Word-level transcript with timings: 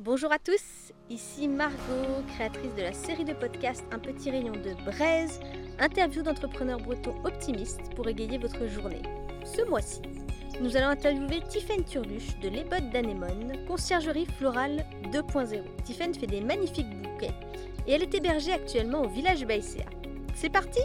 Bonjour 0.00 0.30
à 0.30 0.38
tous, 0.38 0.92
ici 1.10 1.48
Margot, 1.48 2.22
créatrice 2.32 2.72
de 2.76 2.82
la 2.82 2.92
série 2.92 3.24
de 3.24 3.32
podcasts 3.32 3.84
Un 3.90 3.98
petit 3.98 4.30
rayon 4.30 4.52
de 4.52 4.72
braise, 4.84 5.40
interview 5.80 6.22
d'entrepreneurs 6.22 6.78
bretons 6.78 7.16
optimistes 7.24 7.80
pour 7.96 8.08
égayer 8.08 8.38
votre 8.38 8.68
journée. 8.68 9.02
Ce 9.44 9.60
mois-ci, 9.62 10.00
nous 10.60 10.76
allons 10.76 10.86
interviewer 10.86 11.40
Tiffaine 11.48 11.84
Turluche 11.84 12.38
de 12.38 12.48
Les 12.48 12.62
Bottes 12.62 12.90
d'Anémone, 12.92 13.66
conciergerie 13.66 14.28
florale 14.38 14.86
2.0. 15.10 15.64
Tiffaine 15.82 16.14
fait 16.14 16.28
des 16.28 16.42
magnifiques 16.42 16.94
bouquets 17.02 17.34
et 17.88 17.92
elle 17.94 18.04
est 18.04 18.14
hébergée 18.14 18.52
actuellement 18.52 19.02
au 19.02 19.08
village 19.08 19.44
Baïséa. 19.44 19.86
C'est 20.36 20.48
parti 20.48 20.80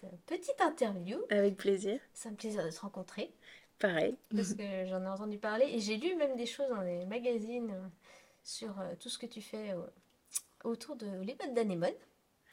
cette 0.00 0.20
petite 0.26 0.60
interview. 0.60 1.18
Avec 1.30 1.56
plaisir. 1.56 2.00
C'est 2.14 2.28
un 2.28 2.34
plaisir 2.34 2.64
de 2.64 2.70
se 2.70 2.80
rencontrer 2.80 3.32
Pareil. 3.78 4.16
parce 4.34 4.54
que 4.54 4.86
j'en 4.86 5.02
ai 5.02 5.08
entendu 5.08 5.38
parler 5.38 5.66
et 5.66 5.80
j'ai 5.80 5.96
lu 5.96 6.14
même 6.16 6.36
des 6.36 6.46
choses 6.46 6.68
dans 6.68 6.82
les 6.82 7.06
magazines 7.06 7.70
euh, 7.70 7.88
sur 8.42 8.78
euh, 8.80 8.94
tout 8.98 9.08
ce 9.08 9.18
que 9.18 9.26
tu 9.26 9.40
fais 9.40 9.70
euh, 9.70 9.80
autour 10.64 10.96
de 10.96 11.06
les 11.22 11.34
bottes 11.34 11.54
d'anémone. 11.54 11.94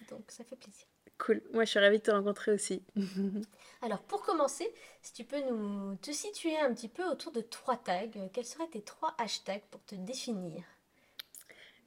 Donc 0.09 0.23
ça 0.29 0.43
fait 0.43 0.55
plaisir. 0.55 0.85
Cool. 1.17 1.41
Moi, 1.51 1.65
je 1.65 1.71
suis 1.71 1.79
ravie 1.79 1.97
de 1.97 2.03
te 2.03 2.11
rencontrer 2.11 2.51
aussi. 2.51 2.83
Alors 3.81 4.01
pour 4.03 4.21
commencer, 4.23 4.71
si 5.01 5.13
tu 5.13 5.23
peux 5.23 5.41
nous 5.49 5.95
te 5.95 6.11
situer 6.11 6.57
un 6.59 6.73
petit 6.73 6.89
peu 6.89 7.03
autour 7.09 7.31
de 7.31 7.41
trois 7.41 7.77
tags, 7.77 8.05
euh, 8.17 8.27
quels 8.31 8.45
seraient 8.45 8.67
tes 8.67 8.81
trois 8.81 9.15
hashtags 9.17 9.63
pour 9.71 9.83
te 9.85 9.95
définir? 9.95 10.63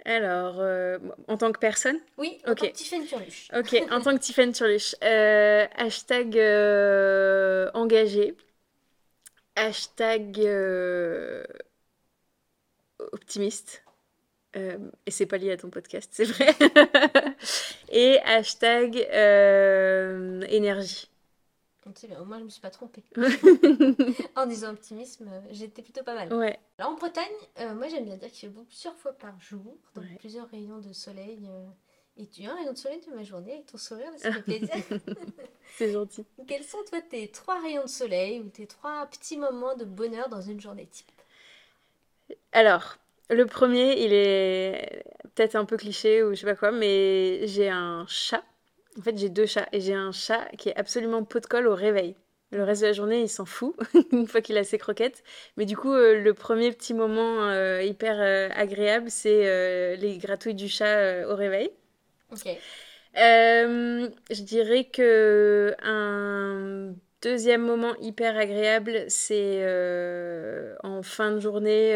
Alors, 0.04 0.60
euh, 0.60 0.98
en 1.28 1.36
tant 1.36 1.52
que 1.52 1.59
personne 1.59 1.98
Oui, 2.18 2.38
en 2.46 2.52
Ok. 2.52 2.59
tant 2.59 2.66
que 2.68 2.73
Tiffaine 2.73 3.06
Turluche. 3.06 3.48
Ok, 3.54 3.74
en 3.90 4.01
tant 4.01 4.15
que 4.15 4.20
Tiffany 4.20 4.52
Turluche. 4.52 4.95
Euh, 5.02 5.66
hashtag 5.76 6.38
euh, 6.38 7.70
engagé. 7.74 8.34
Hashtag 9.56 10.38
optimiste. 13.12 13.82
Et 14.54 15.10
c'est 15.10 15.26
pas 15.26 15.38
lié 15.38 15.52
à 15.52 15.56
ton 15.56 15.71
podcast, 15.71 16.10
c'est 16.12 16.24
vrai. 16.24 16.54
et 17.93 18.18
hashtag 18.24 18.96
euh, 19.12 20.45
énergie. 21.86 22.00
C'est 22.00 22.09
bien, 22.09 22.20
au 22.20 22.24
moins 22.24 22.38
je 22.38 22.45
me 22.45 22.48
suis 22.48 22.60
pas 22.60 22.70
trompée. 22.70 23.02
en 24.36 24.46
disant 24.46 24.70
optimisme, 24.70 25.28
euh, 25.28 25.40
j'étais 25.50 25.82
plutôt 25.82 26.02
pas 26.02 26.14
mal. 26.14 26.32
Ouais. 26.32 26.59
Alors 26.78 26.92
en 26.92 26.95
Bretagne, 26.96 27.24
euh, 27.60 27.74
moi 27.74 27.88
j'aime 27.88 28.04
bien 28.04 28.16
dire 28.16 28.30
qu'il 28.30 28.48
fait 28.48 28.54
beau 28.54 28.62
plusieurs 28.64 28.96
fois 28.96 29.12
par 29.12 29.38
jour, 29.40 29.76
donc 29.95 30.04
Ouais. 30.04 30.16
plusieurs 30.18 30.48
rayons 30.50 30.78
de 30.78 30.92
soleil. 30.92 31.40
euh, 31.48 31.66
et 32.16 32.26
tu 32.26 32.45
as 32.45 32.52
un 32.52 32.56
rayon 32.56 32.72
de 32.72 32.78
soleil 32.78 33.00
de 33.00 33.14
ma 33.14 33.22
journée 33.22 33.52
avec 33.54 33.66
ton 33.66 33.78
sourire, 33.78 34.10
ça 34.16 34.32
fait 34.32 34.42
plaisir. 34.42 34.68
C'est 35.76 35.92
gentil. 35.92 36.24
Quels 36.46 36.64
sont 36.64 36.82
toi 36.88 37.00
tes 37.00 37.28
trois 37.28 37.60
rayons 37.60 37.84
de 37.84 37.88
soleil 37.88 38.40
ou 38.40 38.48
tes 38.48 38.66
trois 38.66 39.06
petits 39.06 39.38
moments 39.38 39.74
de 39.76 39.84
bonheur 39.84 40.28
dans 40.28 40.40
une 40.42 40.60
journée 40.60 40.87
type? 40.87 41.10
Alors, 42.52 42.96
le 43.30 43.46
premier, 43.46 44.02
il 44.04 44.12
est 44.12 45.04
peut-être 45.34 45.54
un 45.56 45.65
peu 45.65 45.76
cliché 45.76 46.22
ou 46.22 46.30
je 46.34 46.40
sais 46.40 46.46
pas 46.46 46.56
quoi, 46.56 46.72
mais 46.72 47.46
j'ai 47.46 47.68
un 47.70 48.04
chat. 48.09 48.42
En 48.99 49.02
fait, 49.02 49.16
j'ai 49.16 49.29
deux 49.29 49.46
chats 49.46 49.69
et 49.73 49.80
j'ai 49.80 49.95
un 49.95 50.13
chat 50.13 50.46
qui 50.59 50.69
est 50.69 50.77
absolument 50.77 51.23
pot 51.24 51.41
de 51.41 51.46
colle 51.46 51.66
au 51.66 51.74
réveil. 51.74 52.16
Le 52.52 52.65
reste 52.65 52.83
de 52.83 52.88
la 52.88 52.93
journée, 52.93 53.23
il 53.23 53.29
s'en 53.29 53.45
fout 53.45 53.77
une 54.13 54.27
fois 54.27 54.41
qu'il 54.41 54.59
a 54.59 54.65
ses 54.65 54.79
croquettes. 54.79 55.23
Mais 55.57 55.66
du 55.66 55.77
coup, 55.77 55.93
euh, 55.93 56.21
le 56.21 56.35
premier 56.35 56.73
petit 56.73 56.95
moment 56.95 57.49
euh, 57.49 57.83
hyper 57.83 58.16
euh, 58.18 58.49
agréable, 58.55 59.09
c'est 59.11 59.96
les 59.96 60.18
gratouilles 60.18 60.55
du 60.55 60.68
chat 60.68 61.27
au 61.29 61.37
réveil. 61.37 61.71
Ok. 62.33 62.49
Je 63.15 64.43
dirais 64.43 64.84
que 64.84 65.75
un 65.83 66.95
deuxième 67.23 67.62
moment 67.62 67.95
hyper 68.00 68.37
agréable, 68.37 69.05
c'est 69.09 69.65
en 70.83 71.03
fin 71.03 71.31
de 71.33 71.39
journée 71.39 71.95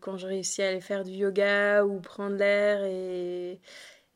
quand 0.00 0.16
je 0.16 0.28
réussis 0.28 0.62
à 0.62 0.68
aller 0.68 0.80
faire 0.80 1.02
du 1.02 1.12
yoga 1.12 1.84
ou 1.84 2.00
prendre 2.00 2.36
l'air 2.36 2.84
et, 2.84 3.58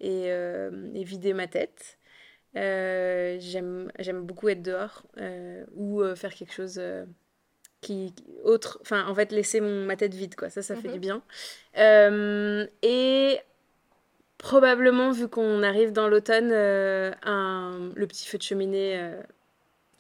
et, 0.01 0.25
euh, 0.33 0.71
et 0.95 1.05
vider 1.05 1.33
ma 1.33 1.47
tête. 1.47 1.99
Euh, 2.57 3.37
j'aime, 3.41 3.91
beaucoup 4.23 4.49
être 4.49 4.63
dehors 4.63 5.03
euh, 5.19 5.65
ou 5.75 6.03
faire 6.15 6.33
quelque 6.35 6.53
chose 6.55 6.81
qui, 7.83 8.15
autre, 8.45 8.79
enfin 8.81 9.07
en 9.07 9.15
fait 9.15 9.31
laisser 9.33 9.61
mon, 9.61 9.85
ma 9.85 9.97
tête 9.97 10.15
vide 10.15 10.35
quoi, 10.37 10.49
ça 10.51 10.63
ça 10.63 10.75
fait 10.77 10.89
Mhm. 10.89 10.95
du 10.95 11.01
bien. 11.01 11.23
Euh, 11.79 12.67
et 12.83 13.41
Probablement, 14.39 15.13
vu 15.13 15.29
qu'on 15.29 15.63
arrive 15.63 15.93
dans 15.93 16.09
l'automne, 16.09 16.51
euh, 16.53 17.11
un- 17.23 17.91
le 17.95 18.07
petit 18.07 18.27
feu 18.29 18.37
de 18.37 18.43
cheminée 18.43 18.99
euh, 19.01 19.19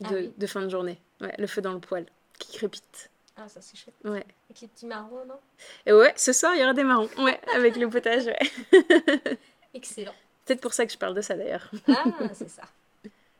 de, 0.01 0.05
Ah 0.05 0.09
oui. 0.13 0.33
de 0.37 0.47
fin 0.47 0.61
de 0.63 0.69
journée. 0.69 1.01
Ouais, 1.23 1.33
le 1.39 1.47
feu 1.47 1.63
dans 1.63 1.73
le 1.73 1.81
poêle 1.81 2.05
qui 2.39 2.53
crépite. 2.59 3.11
Ah 3.39 3.49
ça 3.49 3.61
c'est 3.63 3.77
chouette. 3.78 3.95
Ouais. 4.05 4.25
Avec 4.51 4.61
les 4.61 4.69
petits 4.69 4.84
marrons, 4.87 5.25
non? 5.27 5.39
Et 5.87 5.93
ouais, 5.95 6.13
ce 6.17 6.34
soir, 6.34 6.53
il 6.55 6.61
y 6.61 6.63
aura 6.65 6.75
des 6.75 6.84
marrons. 6.84 7.09
Ouais, 7.19 7.41
avec 7.55 7.77
le 7.77 7.89
potage, 7.89 8.27
ouais. 8.27 8.39
Excellent. 9.76 10.14
Peut-être 10.44 10.60
pour 10.60 10.72
ça 10.72 10.87
que 10.87 10.92
je 10.92 10.98
parle 10.98 11.14
de 11.14 11.20
ça 11.20 11.34
d'ailleurs. 11.37 11.70
Ah 11.88 12.04
c'est 12.34 12.48
ça. 12.48 12.62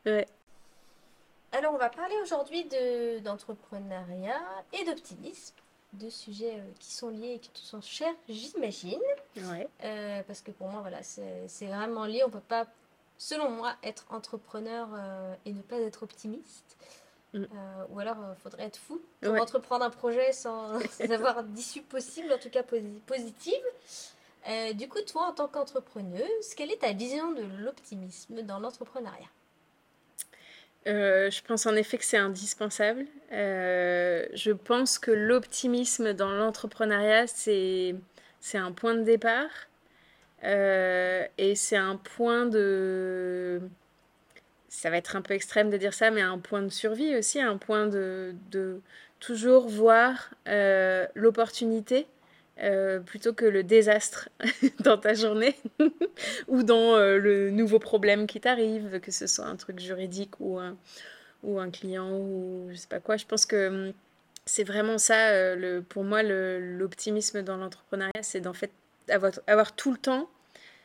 Ouais. 0.05 0.27
Alors 1.53 1.73
on 1.75 1.79
va 1.79 1.89
parler 1.89 2.15
aujourd'hui 2.23 2.65
de- 2.65 3.21
d'entrepreneuriat 3.21 4.41
et 4.73 4.85
d'optimisme, 4.85 5.55
deux 5.95 6.11
sujets 6.11 6.55
euh, 6.57 6.65
qui 6.79 6.93
sont 6.93 7.09
liés 7.09 7.35
et 7.35 7.39
qui 7.39 7.49
te 7.51 7.59
sont 7.59 7.81
chers, 7.81 8.13
j'imagine. 8.29 9.01
Ouais. 9.37 9.67
Euh, 9.85 10.23
parce 10.27 10.43
que 10.43 10.51
pour 10.51 10.69
moi, 10.69 10.81
voilà, 10.83 10.99
c'est 11.03 11.67
vraiment 11.67 12.05
lié. 12.05 12.23
On 12.27 12.31
peut 12.31 12.41
pas, 12.41 12.67
selon 13.17 13.51
moi, 13.51 13.75
être 13.83 14.05
entrepreneur 14.11 14.89
euh, 14.95 15.35
et 15.47 15.53
ne 15.53 15.63
pas 15.63 15.77
être 15.81 16.03
optimiste. 16.03 16.77
Mm. 17.33 17.43
Euh, 17.45 17.47
ou 17.91 18.01
alors, 18.01 18.17
il 18.37 18.43
faudrait 18.43 18.65
être 18.65 18.77
fou 18.79 19.01
pour 19.21 19.33
Ouais. 19.33 19.41
entreprendre 19.41 19.85
un 19.85 19.91
projet 19.91 20.33
sans, 20.33 20.79
sans 20.91 21.11
avoir 21.11 21.43
d'issue 21.45 21.83
possible, 21.83 22.33
en 22.33 22.39
tout 22.39 22.51
cas 22.51 22.63
posi- 22.63 23.01
positive. 23.07 23.63
Euh, 24.49 24.73
du 24.73 24.89
coup, 24.89 25.01
toi, 25.01 25.29
en 25.29 25.33
tant 25.33 25.49
qu'entrepreneuse, 25.49 26.55
quelle 26.57 26.71
est 26.71 26.81
ta 26.81 26.93
vision 26.93 27.33
de 27.33 27.43
l'optimisme 27.59 28.43
dans 28.43 28.61
l'entrepreneuriat? 28.61 29.29
Euh, 30.87 31.31
je 31.31 31.43
pense 31.43 31.67
en 31.67 31.75
effet 31.75 31.99
que 31.99 32.05
c'est 32.05 32.17
indispensable. 32.17 33.07
Euh, 33.33 34.25
je 34.35 34.53
pense 34.53 34.99
que 35.01 35.11
l'optimisme 35.11 36.13
dans 36.13 36.31
l'entrepreneuriat, 36.31 37.27
c'est, 37.27 37.97
un 38.55 38.71
point 38.71 38.95
de 38.95 39.03
départ. 39.03 39.51
Et 40.45 41.55
c'est 41.57 41.77
un 41.77 41.97
point 41.97 42.47
de... 42.47 43.61
Ça 44.69 44.91
va 44.91 44.99
être 44.99 45.17
un 45.17 45.23
peu 45.23 45.35
extrême 45.35 45.71
de 45.71 45.77
dire 45.77 45.93
ça, 45.93 46.13
mais 46.13 46.21
un 46.21 46.39
point 46.39 46.63
de 46.63 46.69
survie 46.69 47.17
aussi, 47.17 47.41
un 47.41 47.57
point 47.57 47.87
de, 47.87 48.33
de 48.53 48.81
toujours 49.19 49.69
voir 49.69 50.31
l'opportunité 51.17 52.07
euh, 52.63 53.01
plutôt 53.01 53.35
que 53.35 53.45
le 53.45 53.63
désastre 53.63 54.31
dans 54.81 54.97
ta 54.97 55.13
journée 55.13 55.57
ou 56.49 56.63
dans 56.63 56.95
euh, 56.95 57.19
le 57.19 57.51
nouveau 57.51 57.79
problème 57.79 58.27
qui 58.27 58.41
t'arrive, 58.41 58.99
que 59.01 59.11
ce 59.11 59.27
soit 59.27 59.45
un 59.45 59.57
truc 59.57 59.79
juridique 59.79 60.41
ou 60.41 60.59
un, 60.59 60.75
ou 61.43 61.59
un 61.61 61.71
client 61.71 62.19
ou 62.19 62.69
je 62.71 62.77
sais 62.77 62.89
pas 62.89 63.01
quoi. 63.01 63.19
Je 63.19 63.27
pense 63.27 63.45
que 63.45 63.89
hum, 63.89 63.93
c'est 64.47 64.65
vraiment 64.65 64.97
ça, 64.97 65.29
euh, 65.33 65.55
le, 65.55 65.83
pour 65.83 66.03
moi, 66.03 66.23
l'optimisme 66.23 67.43
dans 67.43 67.59
l'entrepreneuriat, 67.59 68.23
c'est 68.23 68.41
d'en 68.41 68.55
fait 68.55 68.71
avoir, 69.09 69.77
tout 69.77 69.93
le 69.93 69.99
temps, 69.99 70.31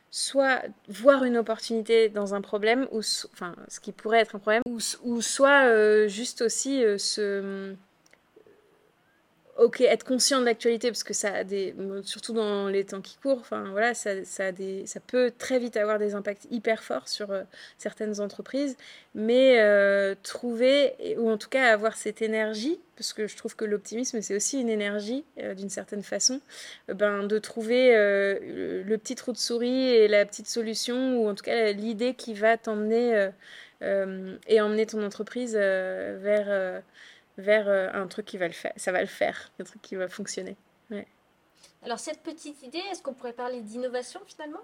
soit 0.09 0.63
voir 0.89 1.23
une 1.23 1.37
opportunité 1.37 2.09
dans 2.09 2.33
un 2.33 2.41
problème, 2.41 2.87
ou 2.91 2.99
enfin, 2.99 3.55
ce 3.69 3.79
qui 3.79 3.93
pourrait 3.93 4.19
être 4.19 4.35
un 4.35 4.39
problème, 4.39 4.61
ou, 4.65 5.21
soit 5.21 6.07
juste 6.07 6.41
aussi 6.41 6.83
se 6.99 7.75
ok, 9.61 9.81
être 9.81 10.03
conscient 10.03 10.39
de 10.39 10.45
l'actualité, 10.45 10.89
parce 10.89 11.03
que 11.03 11.13
ça 11.13 11.33
a 11.33 11.43
des, 11.43 11.75
surtout 12.03 12.33
dans 12.33 12.67
les 12.67 12.83
temps 12.83 13.01
qui 13.01 13.17
courent, 13.17 13.39
enfin 13.39 13.65
voilà, 13.71 13.93
ça, 13.93 14.25
ça, 14.25 14.51
peut 15.05 15.31
très 15.37 15.59
vite 15.59 15.77
avoir 15.77 15.99
des 15.99 16.15
impacts 16.15 16.47
hyper 16.49 16.83
forts 16.83 17.07
sur 17.07 17.31
euh, 17.31 17.43
certaines 17.77 18.19
entreprises, 18.19 18.75
mais 19.13 19.59
euh, 19.59 20.15
trouver, 20.23 20.93
ou 21.17 21.29
en 21.29 21.37
tout 21.37 21.49
cas 21.49 21.71
avoir 21.71 21.95
cette 21.95 22.21
énergie, 22.21 22.79
parce 22.95 23.13
que 23.13 23.27
je 23.27 23.37
trouve 23.37 23.55
que 23.55 23.65
l'optimisme 23.65 24.21
c'est 24.21 24.35
aussi 24.35 24.59
une 24.59 24.69
énergie 24.69 25.23
euh, 25.39 25.53
d'une 25.53 25.69
certaine 25.69 26.03
façon, 26.03 26.41
ben, 26.87 27.23
de 27.23 27.37
trouver 27.37 27.91
le, 27.93 28.97
petit 28.97 29.15
trou 29.15 29.31
de 29.31 29.37
souris 29.37 29.89
et 29.89 30.07
la 30.07 30.25
petite 30.25 30.47
solution, 30.47 31.17
ou 31.19 31.29
en 31.29 31.35
tout 31.35 31.43
cas 31.43 31.71
l'idée 31.71 32.15
qui 32.15 32.33
va 32.33 32.57
t'emmener 32.57 33.29
et 33.81 34.61
emmener 34.61 34.85
ton 34.85 35.03
entreprise 35.03 35.55
vers, 35.55 36.81
vers 37.37 37.67
euh, 37.67 37.89
un 37.93 38.07
truc 38.07 38.25
qui 38.25 38.37
va 38.37 38.47
le 38.47 38.53
faire, 38.53 38.73
ça 38.75 38.91
va 38.91 39.01
le 39.01 39.07
faire, 39.07 39.51
un 39.59 39.63
truc 39.63 39.81
qui 39.81 39.95
va 39.95 40.07
fonctionner. 40.07 40.55
Alors, 41.83 41.99
cette 41.99 42.21
petite 42.21 42.61
idée, 42.61 42.81
est-ce 42.91 43.01
qu'on 43.01 43.13
pourrait 43.13 43.33
parler 43.33 43.61
d'innovation 43.61 44.19
finalement? 44.27 44.61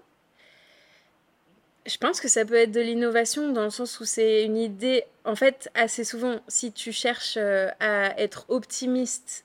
Je 1.86 1.96
pense 1.96 2.20
que 2.20 2.28
ça 2.28 2.44
peut 2.44 2.54
être 2.54 2.70
de 2.70 2.80
l'innovation 2.80 3.52
dans 3.52 3.64
le 3.64 3.70
sens 3.70 3.98
où 3.98 4.04
c'est 4.04 4.44
une 4.44 4.56
idée. 4.56 5.04
En 5.24 5.34
fait, 5.34 5.68
assez 5.74 6.04
souvent, 6.04 6.40
si 6.46 6.70
tu 6.70 6.92
cherches 6.92 7.36
euh, 7.36 7.70
à 7.80 8.20
être 8.20 8.44
optimiste 8.48 9.44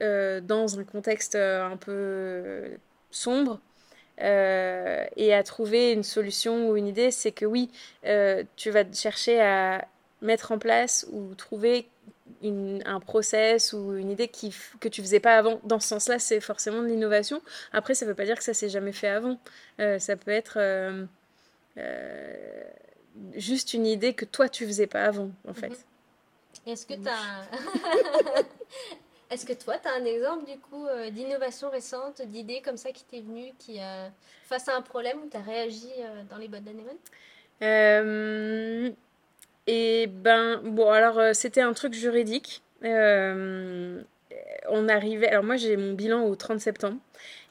dans 0.00 0.78
un 0.78 0.84
contexte 0.84 1.34
un 1.34 1.76
peu 1.76 2.70
sombre. 3.10 3.60
et 4.18 5.34
à 5.34 5.42
trouver 5.42 5.92
une 5.92 6.04
solution 6.04 6.70
ou 6.70 6.76
une 6.78 6.86
idée, 6.86 7.10
c'est 7.10 7.32
que 7.32 7.44
oui, 7.44 7.70
tu 8.56 8.70
vas 8.70 8.90
chercher 8.94 9.42
à 9.42 9.86
mettre 10.22 10.52
en 10.52 10.58
place 10.58 11.06
ou 11.12 11.34
trouver 11.34 11.86
un 12.42 13.00
process 13.00 13.72
ou 13.72 13.96
une 13.96 14.10
idée 14.10 14.28
qui, 14.28 14.54
que 14.80 14.88
tu 14.88 15.02
faisais 15.02 15.20
pas 15.20 15.36
avant. 15.36 15.60
Dans 15.64 15.80
ce 15.80 15.88
sens-là, 15.88 16.18
c'est 16.18 16.40
forcément 16.40 16.82
de 16.82 16.86
l'innovation. 16.86 17.42
Après, 17.72 17.94
ça 17.94 18.06
veut 18.06 18.14
pas 18.14 18.24
dire 18.24 18.36
que 18.36 18.44
ça 18.44 18.54
s'est 18.54 18.68
jamais 18.68 18.92
fait 18.92 19.08
avant. 19.08 19.38
Euh, 19.78 19.98
ça 19.98 20.16
peut 20.16 20.30
être 20.30 20.54
euh, 20.56 21.04
euh, 21.76 22.64
juste 23.34 23.74
une 23.74 23.86
idée 23.86 24.14
que 24.14 24.24
toi, 24.24 24.48
tu 24.48 24.66
faisais 24.66 24.86
pas 24.86 25.04
avant, 25.04 25.30
en 25.46 25.54
fait. 25.54 25.68
Mhm. 25.68 25.76
Est-ce 26.66 26.86
que 26.86 26.94
tu 26.94 27.00
Est-ce 29.30 29.46
que 29.46 29.52
toi, 29.52 29.78
tu 29.78 29.86
as 29.86 29.94
un 29.94 30.04
exemple 30.04 30.50
du 30.50 30.58
coup 30.58 30.86
d'innovation 31.12 31.70
récente, 31.70 32.20
d'idée 32.22 32.62
comme 32.62 32.76
ça 32.76 32.90
qui 32.90 33.04
t'est 33.04 33.20
venue, 33.20 33.52
qui 33.58 33.78
face 34.44 34.68
à 34.68 34.74
un 34.74 34.82
problème 34.82 35.22
où 35.22 35.28
tu 35.28 35.36
as 35.36 35.40
réagi 35.40 35.88
dans 36.28 36.36
les 36.36 36.48
bonnes 36.48 36.66
années 36.66 36.82
et 39.66 40.06
ben, 40.06 40.60
bon, 40.64 40.90
alors 40.90 41.18
euh, 41.18 41.32
c'était 41.32 41.60
un 41.60 41.72
truc 41.72 41.94
juridique. 41.94 42.62
Euh, 42.84 44.02
on 44.68 44.88
arrivait. 44.88 45.28
Alors 45.28 45.44
moi 45.44 45.56
j'ai 45.56 45.76
mon 45.76 45.92
bilan 45.92 46.24
au 46.24 46.34
30 46.36 46.60
septembre. 46.60 46.98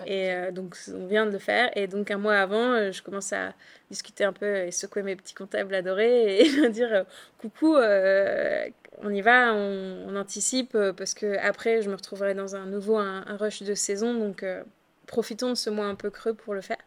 Et 0.05 0.33
euh, 0.33 0.51
donc 0.51 0.75
on 0.93 1.07
vient 1.07 1.25
de 1.25 1.31
le 1.31 1.39
faire. 1.39 1.69
Et 1.77 1.87
donc 1.87 2.11
un 2.11 2.17
mois 2.17 2.37
avant, 2.37 2.91
je 2.91 3.01
commence 3.03 3.33
à 3.33 3.53
discuter 3.91 4.23
un 4.23 4.33
peu 4.33 4.57
et 4.57 4.71
secouer 4.71 5.03
mes 5.03 5.15
petits 5.15 5.33
comptables 5.33 5.73
adorés 5.75 6.39
et 6.41 6.69
dire 6.69 7.05
coucou, 7.39 7.75
on 7.77 9.13
y 9.13 9.21
va, 9.21 9.53
on, 9.53 10.15
anticipe 10.15 10.77
parce 10.97 11.13
que 11.13 11.37
après 11.39 11.81
je 11.81 11.89
me 11.89 11.95
retrouverai 11.95 12.33
dans 12.33 12.55
un 12.55 12.65
nouveau 12.65 12.97
un, 12.97 13.23
un 13.27 13.37
rush 13.37 13.63
de 13.63 13.75
saison. 13.75 14.13
Donc 14.13 14.43
profitons 15.07 15.49
de 15.49 15.55
ce 15.55 15.69
mois 15.69 15.85
un 15.85 15.95
peu 15.95 16.09
creux 16.09 16.33
pour 16.33 16.53
le 16.53 16.61
faire. 16.61 16.77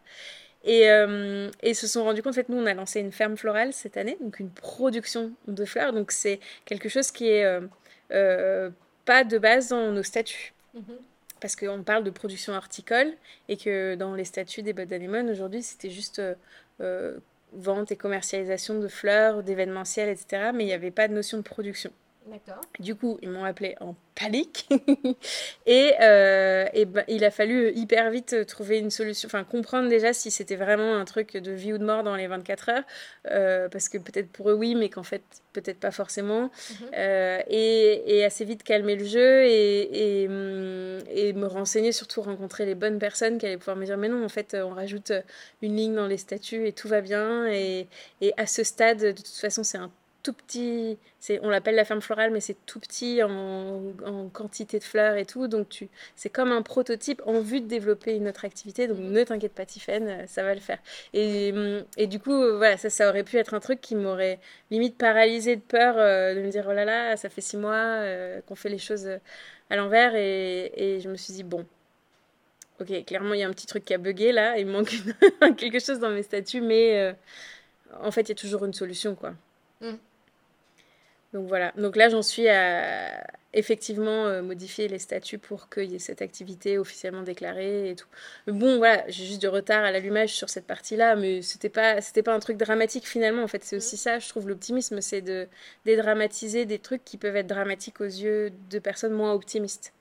Et, 0.63 0.89
euh, 0.89 1.49
et 1.61 1.73
se 1.73 1.87
sont 1.87 2.03
rendus 2.03 2.23
compte, 2.23 2.33
en 2.33 2.35
fait, 2.35 2.49
nous, 2.49 2.57
on 2.57 2.65
a 2.65 2.73
lancé 2.73 2.99
une 3.01 3.11
ferme 3.11 3.35
florale 3.35 3.73
cette 3.73 3.97
année, 3.97 4.17
donc 4.21 4.39
une 4.39 4.49
production 4.49 5.31
de 5.47 5.65
fleurs. 5.65 5.91
Donc, 5.91 6.11
c'est 6.11 6.39
quelque 6.65 6.87
chose 6.87 7.11
qui 7.11 7.27
est 7.27 7.43
euh, 7.43 7.61
euh, 8.11 8.69
pas 9.05 9.23
de 9.23 9.37
base 9.37 9.69
dans 9.69 9.91
nos 9.91 10.03
statuts. 10.03 10.53
Mhm. 10.73 10.97
Parce 11.41 11.57
qu'on 11.57 11.83
parle 11.83 12.05
de 12.05 12.09
production 12.09 12.53
horticole 12.53 13.11
et 13.49 13.57
que 13.57 13.95
dans 13.95 14.15
les 14.15 14.23
statuts 14.23 14.61
des 14.61 14.71
bottes 14.71 14.87
d'anémone, 14.87 15.29
aujourd'hui, 15.29 15.61
c'était 15.61 15.89
juste 15.89 16.21
vente 17.51 17.91
et 17.91 17.97
commercialisation 17.97 18.79
de 18.79 18.87
fleurs, 18.87 19.43
d'événementiels, 19.43 20.07
etc. 20.07 20.51
Mais 20.53 20.63
il 20.63 20.67
n'y 20.67 20.73
avait 20.73 20.89
pas 20.89 21.09
de 21.09 21.13
notion 21.13 21.37
de 21.37 21.43
production. 21.43 21.91
Du 22.79 22.95
coup, 22.95 23.17
ils 23.21 23.29
m'ont 23.29 23.43
appelé 23.43 23.75
en 23.79 23.95
panique. 24.15 24.67
et, 25.65 25.93
euh, 26.01 26.65
et 26.73 26.85
ben, 26.85 27.03
il 27.07 27.23
a 27.23 27.31
fallu 27.31 27.71
hyper 27.73 28.09
vite 28.11 28.45
trouver 28.45 28.79
une 28.79 28.91
solution, 28.91 29.27
enfin 29.27 29.43
comprendre 29.43 29.89
déjà 29.89 30.13
si 30.13 30.31
c'était 30.31 30.55
vraiment 30.55 30.95
un 30.95 31.05
truc 31.05 31.35
de 31.35 31.51
vie 31.51 31.73
ou 31.73 31.77
de 31.77 31.85
mort 31.85 32.03
dans 32.03 32.15
les 32.15 32.27
24 32.27 32.69
heures. 32.69 32.83
Euh, 33.29 33.69
parce 33.69 33.89
que 33.89 33.97
peut-être 33.97 34.29
pour 34.31 34.49
eux, 34.49 34.53
oui, 34.53 34.75
mais 34.75 34.89
qu'en 34.89 35.03
fait, 35.03 35.23
peut-être 35.53 35.79
pas 35.79 35.91
forcément. 35.91 36.43
Mhm. 36.43 36.87
Euh, 36.97 37.41
et, 37.47 38.17
et, 38.17 38.25
assez 38.25 38.45
vite 38.45 38.63
calmer 38.63 38.95
le 38.95 39.05
jeu 39.05 39.43
et, 39.45 40.27
hum, 40.27 40.99
et, 41.09 41.33
me 41.33 41.45
renseigner, 41.45 41.91
surtout 41.91 42.21
rencontrer 42.21 42.65
les 42.65 42.75
bonnes 42.75 42.99
personnes 42.99 43.37
qui 43.37 43.45
allaient 43.45 43.57
pouvoir 43.57 43.77
me 43.77 43.85
dire 43.85 43.97
Mais 43.97 44.09
non, 44.09 44.23
en 44.23 44.29
fait, 44.29 44.55
on 44.55 44.73
rajoute 44.73 45.11
une 45.61 45.75
ligne 45.75 45.95
dans 45.95 46.07
les 46.07 46.17
statuts 46.17 46.67
et 46.67 46.73
tout 46.73 46.87
va 46.87 47.01
bien. 47.01 47.47
Et, 47.47 47.87
et 48.21 48.33
à 48.37 48.45
ce 48.45 48.63
stade, 48.63 48.99
de 48.99 49.11
toute 49.11 49.27
façon, 49.27 49.63
c'est 49.63 49.77
un 49.77 49.91
tout 50.23 50.33
petit, 50.33 50.97
c'est, 51.19 51.39
on 51.43 51.49
l'appelle 51.49 51.75
la 51.75 51.83
ferme 51.83 52.01
florale, 52.01 52.31
mais 52.31 52.39
c'est 52.39 52.55
tout 52.65 52.79
petit 52.79 53.21
en, 53.21 54.29
quantité 54.31 54.79
de 54.79 54.83
fleurs 54.83 55.17
et 55.17 55.25
tout. 55.25 55.47
Donc 55.49 55.85
c'est 56.15 56.29
comme 56.29 56.51
un 56.51 56.61
prototype 56.61 57.21
en 57.25 57.41
vue 57.41 57.59
de 57.59 57.67
développer 57.67 58.15
une 58.15 58.29
autre 58.29 58.45
activité. 58.45 58.87
Donc 58.87 58.99
ne 58.99 59.23
t'inquiète 59.23 59.53
pas, 59.53 59.65
Tiffaine, 59.65 60.07
euh, 60.07 60.27
ça 60.27 60.43
va 60.43 60.53
le 60.55 60.61
faire. 60.61 60.79
Et, 61.13 61.53
et 61.97 62.07
du 62.07 62.19
coup, 62.19 62.31
euh, 62.31 62.57
voilà, 62.57 62.77
ça, 62.77 63.09
aurait 63.09 63.23
pu 63.23 63.37
être 63.37 63.53
un 63.53 63.59
truc 63.59 63.81
qui 63.81 63.95
m'aurait 63.95 64.39
limite 64.71 64.97
paralysé 64.97 65.57
de 65.57 65.61
peur 65.61 65.95
euh, 65.97 66.33
de 66.35 66.41
me 66.41 66.49
dire 66.49 66.65
oh 66.69 66.73
là 66.73 66.85
là, 66.85 67.17
ça 67.17 67.29
fait 67.29 67.41
six 67.41 67.57
mois 67.57 68.01
qu'on 68.47 68.55
fait 68.55 68.69
les 68.69 68.77
choses 68.77 69.09
à 69.69 69.75
l'envers. 69.75 70.15
Et, 70.15 70.71
et 70.75 70.99
je 71.01 71.09
me 71.09 71.17
suis 71.17 71.33
dit 71.33 71.43
bon, 71.43 71.65
ok, 72.79 73.05
clairement 73.05 73.33
il 73.33 73.41
y 73.41 73.43
a 73.43 73.47
un 73.47 73.51
petit 73.51 73.67
truc 73.67 73.83
qui 73.83 73.93
a 73.93 73.97
bugué 73.97 74.31
là, 74.31 74.57
il 74.57 74.67
manque 74.67 74.95
quelque 75.57 75.79
chose 75.79 75.99
dans 75.99 76.11
mes 76.11 76.23
statuts, 76.23 76.61
mais 76.61 77.13
en 78.01 78.11
fait 78.11 78.21
il 78.21 78.29
y 78.29 78.31
a 78.31 78.35
toujours 78.35 78.63
une 78.63 78.73
solution 78.73 79.15
quoi. 79.15 79.33
Mm. 79.81 79.97
Donc 81.33 81.47
voilà, 81.47 81.71
donc 81.77 81.95
là 81.95 82.09
j'en 82.09 82.21
suis 82.21 82.47
à 82.47 83.25
effectivement 83.53 84.25
euh, 84.27 84.41
modifier 84.41 84.87
les 84.87 84.99
statuts 84.99 85.37
pour 85.39 85.69
qu'il 85.69 85.91
y 85.91 85.95
ait 85.95 85.99
cette 85.99 86.21
activité 86.21 86.77
officiellement 86.77 87.23
déclarée 87.23 87.89
et 87.89 87.95
tout. 87.95 88.07
Mais 88.45 88.53
bon 88.53 88.77
voilà, 88.77 89.03
j'ai 89.07 89.25
juste 89.25 89.41
du 89.41 89.47
retard 89.47 89.83
à 89.83 89.91
l'allumage 89.91 90.33
sur 90.33 90.49
cette 90.49 90.65
partie-là, 90.67 91.15
mais 91.15 91.41
c'était 91.41 91.69
pas 91.69 92.01
c'était 92.01 92.23
pas 92.23 92.33
un 92.35 92.39
truc 92.39 92.57
dramatique 92.57 93.07
finalement. 93.07 93.43
En 93.43 93.47
fait, 93.47 93.63
c'est 93.63 93.77
aussi 93.77 93.97
ça, 93.97 94.19
je 94.19 94.29
trouve 94.29 94.47
l'optimisme, 94.47 95.01
c'est 95.01 95.21
de 95.21 95.47
dédramatiser 95.85 96.65
des 96.65 96.79
trucs 96.79 97.03
qui 97.03 97.17
peuvent 97.17 97.35
être 97.35 97.47
dramatiques 97.47 98.01
aux 98.01 98.05
yeux 98.05 98.51
de 98.69 98.79
personnes 98.79 99.13
moins 99.13 99.33
optimistes 99.33 99.93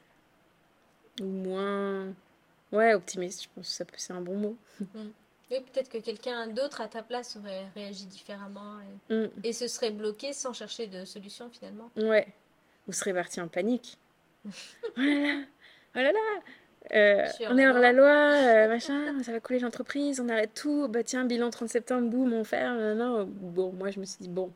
ou 1.20 1.24
moins 1.24 2.08
ouais 2.72 2.94
optimistes. 2.94 3.44
Je 3.44 3.48
pense 3.54 3.78
que 3.78 4.00
c'est 4.00 4.12
un 4.12 4.20
bon 4.20 4.36
mot. 4.36 4.56
Mm 5.52 5.60
peut-être 5.60 5.88
que 5.88 5.98
quelqu'un 5.98 6.46
d'autre 6.46 6.80
à 6.80 6.88
ta 6.88 7.02
place 7.02 7.36
aurait 7.36 7.66
réagi 7.74 8.06
différemment 8.06 8.78
mm. 9.10 9.26
et, 9.44 9.52
se 9.52 9.68
serait 9.68 9.90
bloqué 9.90 10.32
sans 10.32 10.52
chercher 10.52 10.86
de 10.86 11.04
solution 11.04 11.50
finalement. 11.50 11.90
Ouais. 11.96 12.26
Ou 12.88 12.92
serait 12.92 13.14
parti 13.14 13.40
en 13.40 13.48
panique. 13.48 13.98
oh 14.46 14.50
là 14.96 15.04
là, 15.04 15.42
oh 15.94 15.98
là 15.98 16.12
là. 16.12 16.42
Euh, 16.92 17.28
on 17.48 17.58
est 17.58 17.68
hors 17.68 17.78
la 17.78 17.92
loi, 17.92 18.08
euh, 18.08 18.68
machin, 18.74 19.22
ça 19.22 19.30
va 19.30 19.38
couler 19.38 19.60
l'entreprise, 19.60 20.20
on 20.20 20.28
arrête 20.28 20.52
tout. 20.54 20.88
Bah 20.88 21.04
tiens, 21.04 21.24
bilan 21.24 21.50
30 21.50 21.68
septembre, 21.68 22.08
boum, 22.08 22.32
on 22.32 22.44
ferme. 22.44 22.94
Non, 22.94 23.24
bon, 23.24 23.72
moi 23.72 23.90
je 23.90 24.00
me 24.00 24.04
suis 24.04 24.18
dit, 24.20 24.28
bon, 24.28 24.50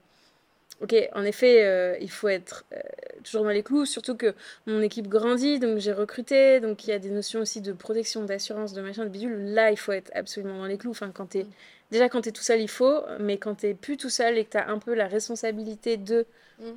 Ok, 0.82 0.94
en 1.14 1.24
effet, 1.24 1.64
euh, 1.64 1.96
il 2.02 2.10
faut 2.10 2.28
être 2.28 2.66
euh, 2.74 2.78
toujours 3.24 3.44
dans 3.44 3.50
les 3.50 3.62
clous, 3.62 3.86
surtout 3.86 4.14
que 4.14 4.34
mon 4.66 4.82
équipe 4.82 5.08
grandit, 5.08 5.58
donc 5.58 5.78
j'ai 5.78 5.92
recruté, 5.92 6.60
donc 6.60 6.84
il 6.84 6.90
y 6.90 6.92
a 6.92 6.98
des 6.98 7.08
notions 7.08 7.40
aussi 7.40 7.62
de 7.62 7.72
protection, 7.72 8.24
d'assurance, 8.24 8.74
de 8.74 8.82
machin, 8.82 9.04
de 9.04 9.08
bidule. 9.08 9.54
Là, 9.54 9.70
il 9.70 9.78
faut 9.78 9.92
être 9.92 10.10
absolument 10.14 10.58
dans 10.58 10.66
les 10.66 10.76
clous. 10.76 10.90
Enfin, 10.90 11.10
quand 11.10 11.34
es, 11.34 11.46
déjà, 11.90 12.10
quand 12.10 12.20
tu 12.20 12.28
es 12.28 12.32
tout 12.32 12.42
seul, 12.42 12.60
il 12.60 12.68
faut, 12.68 13.00
mais 13.20 13.38
quand 13.38 13.54
tu 13.54 13.74
plus 13.74 13.96
tout 13.96 14.10
seul 14.10 14.36
et 14.36 14.44
que 14.44 14.50
tu 14.50 14.56
as 14.58 14.68
un 14.68 14.78
peu 14.78 14.92
la 14.92 15.08
responsabilité 15.08 15.96
de 15.96 16.26
mm. 16.58 16.72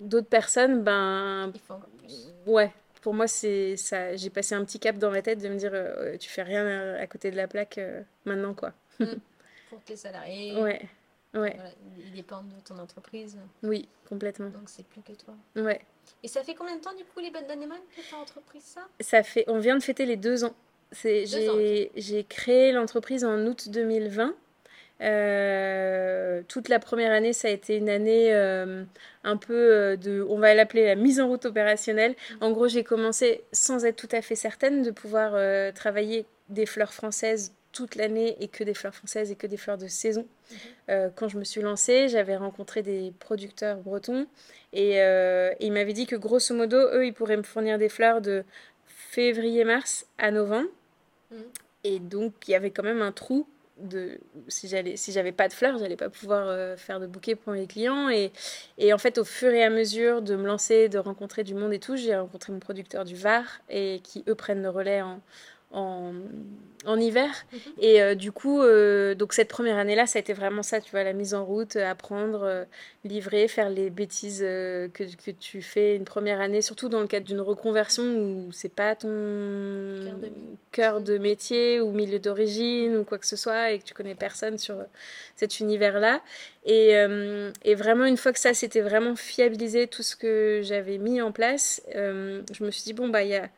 d'autres 0.00 0.28
personnes, 0.28 0.82
ben. 0.82 1.50
Il 1.54 1.60
faut 1.60 1.74
encore 1.74 1.88
plus. 1.88 2.12
Ouais, 2.44 2.70
pour 3.00 3.14
moi, 3.14 3.28
c'est 3.28 3.78
ça. 3.78 4.14
J'ai 4.14 4.28
passé 4.28 4.54
un 4.54 4.64
petit 4.66 4.78
cap 4.78 4.98
dans 4.98 5.10
ma 5.10 5.22
tête 5.22 5.40
de 5.40 5.48
me 5.48 5.56
dire, 5.56 5.72
euh, 5.72 6.18
tu 6.18 6.28
fais 6.28 6.42
rien 6.42 6.96
à, 6.96 7.06
côté 7.06 7.30
de 7.30 7.36
la 7.36 7.48
plaque 7.48 7.80
maintenant, 8.26 8.52
quoi. 8.52 8.74
Mm. 9.00 9.06
Pour 9.70 9.80
tes 9.84 9.96
salariés. 9.96 10.54
Ouais. 10.60 10.82
Ouais. 11.34 11.56
ils 11.98 12.12
dépendent 12.12 12.48
de 12.48 12.60
ton 12.62 12.78
entreprise. 12.78 13.38
Oui, 13.62 13.88
complètement. 14.08 14.50
Donc 14.50 14.68
c'est 14.68 14.84
plus 14.86 15.00
que 15.00 15.12
toi. 15.12 15.34
Ouais. 15.56 15.80
Et 16.22 16.28
ça 16.28 16.42
fait 16.42 16.54
combien 16.54 16.76
de 16.76 16.80
temps 16.80 16.94
du 16.94 17.04
coup 17.04 17.20
les 17.20 17.30
bonnes 17.30 17.46
d'Aneman 17.46 17.78
que 17.96 18.02
tu 18.02 18.14
as 18.14 18.18
entreprise 18.18 18.62
ça? 18.64 18.82
Ça 19.00 19.22
fait, 19.22 19.44
on 19.48 19.58
vient 19.58 19.76
de 19.76 19.82
fêter 19.82 20.04
les 20.04 20.16
deux 20.16 20.44
ans. 20.44 20.54
C'est, 20.90 21.24
j'ai, 21.24 21.90
j'ai 21.96 22.24
créé 22.24 22.72
l'entreprise 22.72 23.24
en 23.24 23.46
août 23.46 23.70
2020. 23.70 24.34
Euh, 25.02 26.42
toute 26.46 26.68
la 26.68 26.78
première 26.78 27.12
année, 27.12 27.32
ça 27.32 27.48
a 27.48 27.50
été 27.50 27.76
une 27.76 27.88
année 27.88 28.32
euh, 28.32 28.84
un 29.24 29.36
peu 29.36 29.54
euh, 29.54 29.96
de, 29.96 30.24
on 30.28 30.38
va 30.38 30.54
l'appeler 30.54 30.86
la 30.86 30.94
mise 30.94 31.20
en 31.20 31.26
route 31.28 31.44
opérationnelle. 31.44 32.14
En 32.40 32.52
gros, 32.52 32.68
j'ai 32.68 32.84
commencé 32.84 33.42
sans 33.52 33.84
être 33.84 33.96
tout 33.96 34.14
à 34.14 34.22
fait 34.22 34.36
certaine 34.36 34.82
de 34.82 34.90
pouvoir 34.90 35.32
travailler 35.74 36.26
des 36.48 36.66
fleurs 36.66 36.92
françaises 36.92 37.52
toute 37.72 37.96
l'année 37.96 38.36
et 38.40 38.48
que 38.48 38.62
des 38.62 38.74
fleurs 38.74 38.94
françaises 38.94 39.30
et 39.30 39.36
que 39.36 39.46
des 39.46 39.56
fleurs 39.56 39.78
de 39.78 39.88
saison. 39.88 40.26
Mhm. 40.50 40.58
Euh, 40.90 41.08
quand 41.14 41.28
je 41.28 41.38
me 41.38 41.44
suis 41.44 41.62
lancée, 41.62 42.08
j'avais 42.08 42.36
rencontré 42.36 42.82
des 42.82 43.12
producteurs 43.18 43.78
bretons 43.78 44.26
et 44.72 45.00
euh, 45.00 45.52
ils 45.60 45.72
m'avaient 45.72 45.92
dit 45.92 46.06
que 46.06 46.16
grosso 46.16 46.54
modo, 46.54 46.76
eux, 46.76 47.06
ils 47.06 47.14
pourraient 47.14 47.36
me 47.36 47.42
fournir 47.42 47.78
des 47.78 47.88
fleurs 47.88 48.20
de 48.20 48.44
février-mars 48.86 50.06
à 50.18 50.30
novembre. 50.30 50.68
Mhm. 51.30 51.44
Et 51.84 51.98
donc, 51.98 52.34
il 52.46 52.52
y 52.52 52.54
avait 52.54 52.70
quand 52.70 52.84
même 52.84 53.02
un 53.02 53.12
trou 53.12 53.46
de 53.78 54.18
si 54.48 54.68
j'allais 54.68 54.96
si 54.96 55.12
j'avais 55.12 55.32
pas 55.32 55.48
de 55.48 55.52
fleurs 55.52 55.78
j'allais 55.78 55.96
pas 55.96 56.10
pouvoir 56.10 56.46
euh, 56.46 56.76
faire 56.76 57.00
de 57.00 57.06
bouquets 57.06 57.34
pour 57.34 57.52
mes 57.54 57.66
clients 57.66 58.10
et, 58.10 58.30
et 58.78 58.92
en 58.92 58.98
fait 58.98 59.18
au 59.18 59.24
fur 59.24 59.50
et 59.50 59.64
à 59.64 59.70
mesure 59.70 60.22
de 60.22 60.36
me 60.36 60.46
lancer 60.46 60.88
de 60.88 60.98
rencontrer 60.98 61.42
du 61.42 61.54
monde 61.54 61.72
et 61.72 61.78
tout 61.78 61.96
j'ai 61.96 62.14
rencontré 62.14 62.52
mon 62.52 62.60
producteur 62.60 63.04
du 63.04 63.16
Var 63.16 63.44
et 63.70 64.00
qui 64.04 64.24
eux 64.28 64.34
prennent 64.34 64.62
le 64.62 64.68
relais 64.68 65.00
en, 65.02 65.20
en, 65.72 66.12
en 66.84 66.98
hiver. 66.98 67.30
Mhm. 67.52 67.58
Et 67.80 68.02
euh, 68.02 68.14
du 68.14 68.32
coup, 68.32 68.60
euh, 68.60 69.14
donc 69.14 69.32
cette 69.32 69.48
première 69.48 69.76
année-là, 69.78 70.06
ça 70.06 70.18
a 70.18 70.20
été 70.20 70.32
vraiment 70.32 70.62
ça, 70.62 70.80
tu 70.80 70.90
vois, 70.90 71.04
la 71.04 71.12
mise 71.12 71.34
en 71.34 71.44
route, 71.44 71.76
euh, 71.76 71.90
apprendre, 71.90 72.42
euh, 72.42 72.64
livrer, 73.04 73.48
faire 73.48 73.70
les 73.70 73.90
bêtises 73.90 74.40
que, 74.40 74.90
que 74.92 75.30
tu 75.30 75.62
fais 75.62 75.96
une 75.96 76.04
première 76.04 76.40
année, 76.40 76.62
surtout 76.62 76.88
dans 76.88 77.00
le 77.00 77.06
cadre 77.06 77.26
d'une 77.26 77.40
reconversion 77.40 78.02
où 78.04 78.52
c'est 78.52 78.68
pas 78.74 78.94
ton 78.96 79.08
Cœur 80.04 80.18
de- 80.18 80.30
cœur 80.72 81.00
de 81.00 81.18
métier 81.18 81.80
ou 81.80 81.92
milieu 81.92 82.18
d'origine 82.18 82.96
ou 82.96 83.04
quoi 83.04 83.18
que 83.18 83.26
ce 83.26 83.36
soit 83.36 83.72
et 83.72 83.78
que 83.78 83.84
tu 83.84 83.94
connais 83.94 84.14
personne 84.14 84.58
sur 84.58 84.76
cet 85.36 85.60
univers-là. 85.60 86.20
Et, 86.64 86.94
et 87.64 87.74
vraiment, 87.74 88.04
une 88.04 88.16
fois 88.16 88.32
que 88.32 88.38
ça 88.38 88.54
s'était 88.54 88.80
vraiment 88.80 89.16
fiabilisé, 89.16 89.86
tout 89.86 90.02
ce 90.02 90.16
que 90.16 90.60
j'avais 90.62 90.98
mis 90.98 91.20
en 91.20 91.32
place, 91.32 91.82
je 91.94 92.64
me 92.64 92.70
suis 92.70 92.84
dit, 92.84 92.92
bon, 92.92 93.08
bah, 93.08 93.22
il 93.22 93.30
y 93.30 93.36
a... 93.36 93.48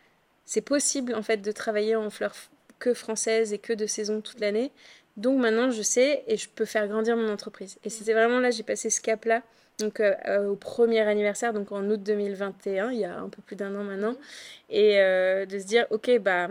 c'est 0.45 0.61
possible 0.61 1.15
en 1.15 1.23
fait 1.23 1.39
de 1.39 1.53
travailler 1.53 1.97
en 1.97 2.11
fleurs 2.11 2.35
que 2.79 2.93
françaises 2.95 3.53
et 3.53 3.59
que 3.59 3.73
de 3.73 3.87
saison 3.87 4.21
toute 4.21 4.41
l'année. 4.41 4.71
Donc 5.17 5.39
maintenant, 5.41 5.71
je 5.71 5.81
sais 5.83 6.25
et 6.27 6.37
je 6.37 6.49
peux 6.49 6.65
faire 6.65 6.89
grandir 6.89 7.17
mon 7.17 7.29
entreprise. 7.33 7.79
Et 7.85 7.91
c'était 7.91 8.15
vraiment 8.15 8.41
là, 8.41 8.51
j'ai 8.51 8.65
passé 8.65 8.91
ce 8.91 9.01
cap-là. 9.01 9.43
Donc 9.79 10.01
euh, 10.01 10.15
euh, 10.29 10.49
au 10.49 10.57
premier 10.57 11.01
anniversaire, 11.01 11.53
donc 11.53 11.73
en 11.73 11.83
août 11.89 12.03
2021, 12.03 12.91
il 12.93 12.99
y 13.01 13.05
a 13.05 13.17
un 13.17 13.29
peu 13.29 13.43
plus 13.43 13.57
d'un 13.57 13.75
an 13.75 13.83
maintenant, 13.85 14.17
et 14.71 15.01
euh, 15.01 15.47
de 15.47 15.59
se 15.59 15.65
dire, 15.67 15.87
ok, 15.91 16.19
bah 16.21 16.49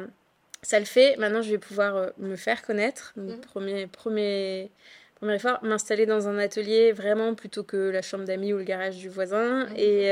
ça 0.61 0.79
le 0.79 0.85
fait, 0.85 1.15
maintenant 1.17 1.41
je 1.41 1.51
vais 1.51 1.57
pouvoir 1.57 1.95
euh, 1.95 2.09
me 2.17 2.35
faire 2.35 2.61
connaître. 2.61 3.13
Donc, 3.17 3.35
Mhm. 3.35 3.41
premier, 3.41 3.87
premier, 3.87 4.71
premier 5.15 5.35
effort, 5.35 5.59
m'installer 5.63 6.05
dans 6.05 6.27
un 6.27 6.37
atelier 6.37 6.91
vraiment 6.93 7.33
plutôt 7.35 7.63
que 7.63 7.77
la 7.89 8.01
chambre 8.01 8.25
d'amis 8.25 8.51
ou 8.53 8.57
le 8.57 8.63
garage 8.63 8.97
du 8.97 9.07
voisin 9.09 9.65
Mhm. 9.67 9.75
et, 9.77 10.07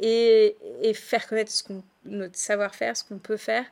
et, 0.00 0.56
et 0.82 0.94
faire 0.94 1.26
connaître 1.28 1.50
ce 1.50 1.62
qu'on, 1.64 1.82
notre 2.08 2.36
savoir-faire, 2.36 2.96
ce 2.96 3.04
qu'on 3.04 3.18
peut 3.18 3.36
faire. 3.36 3.64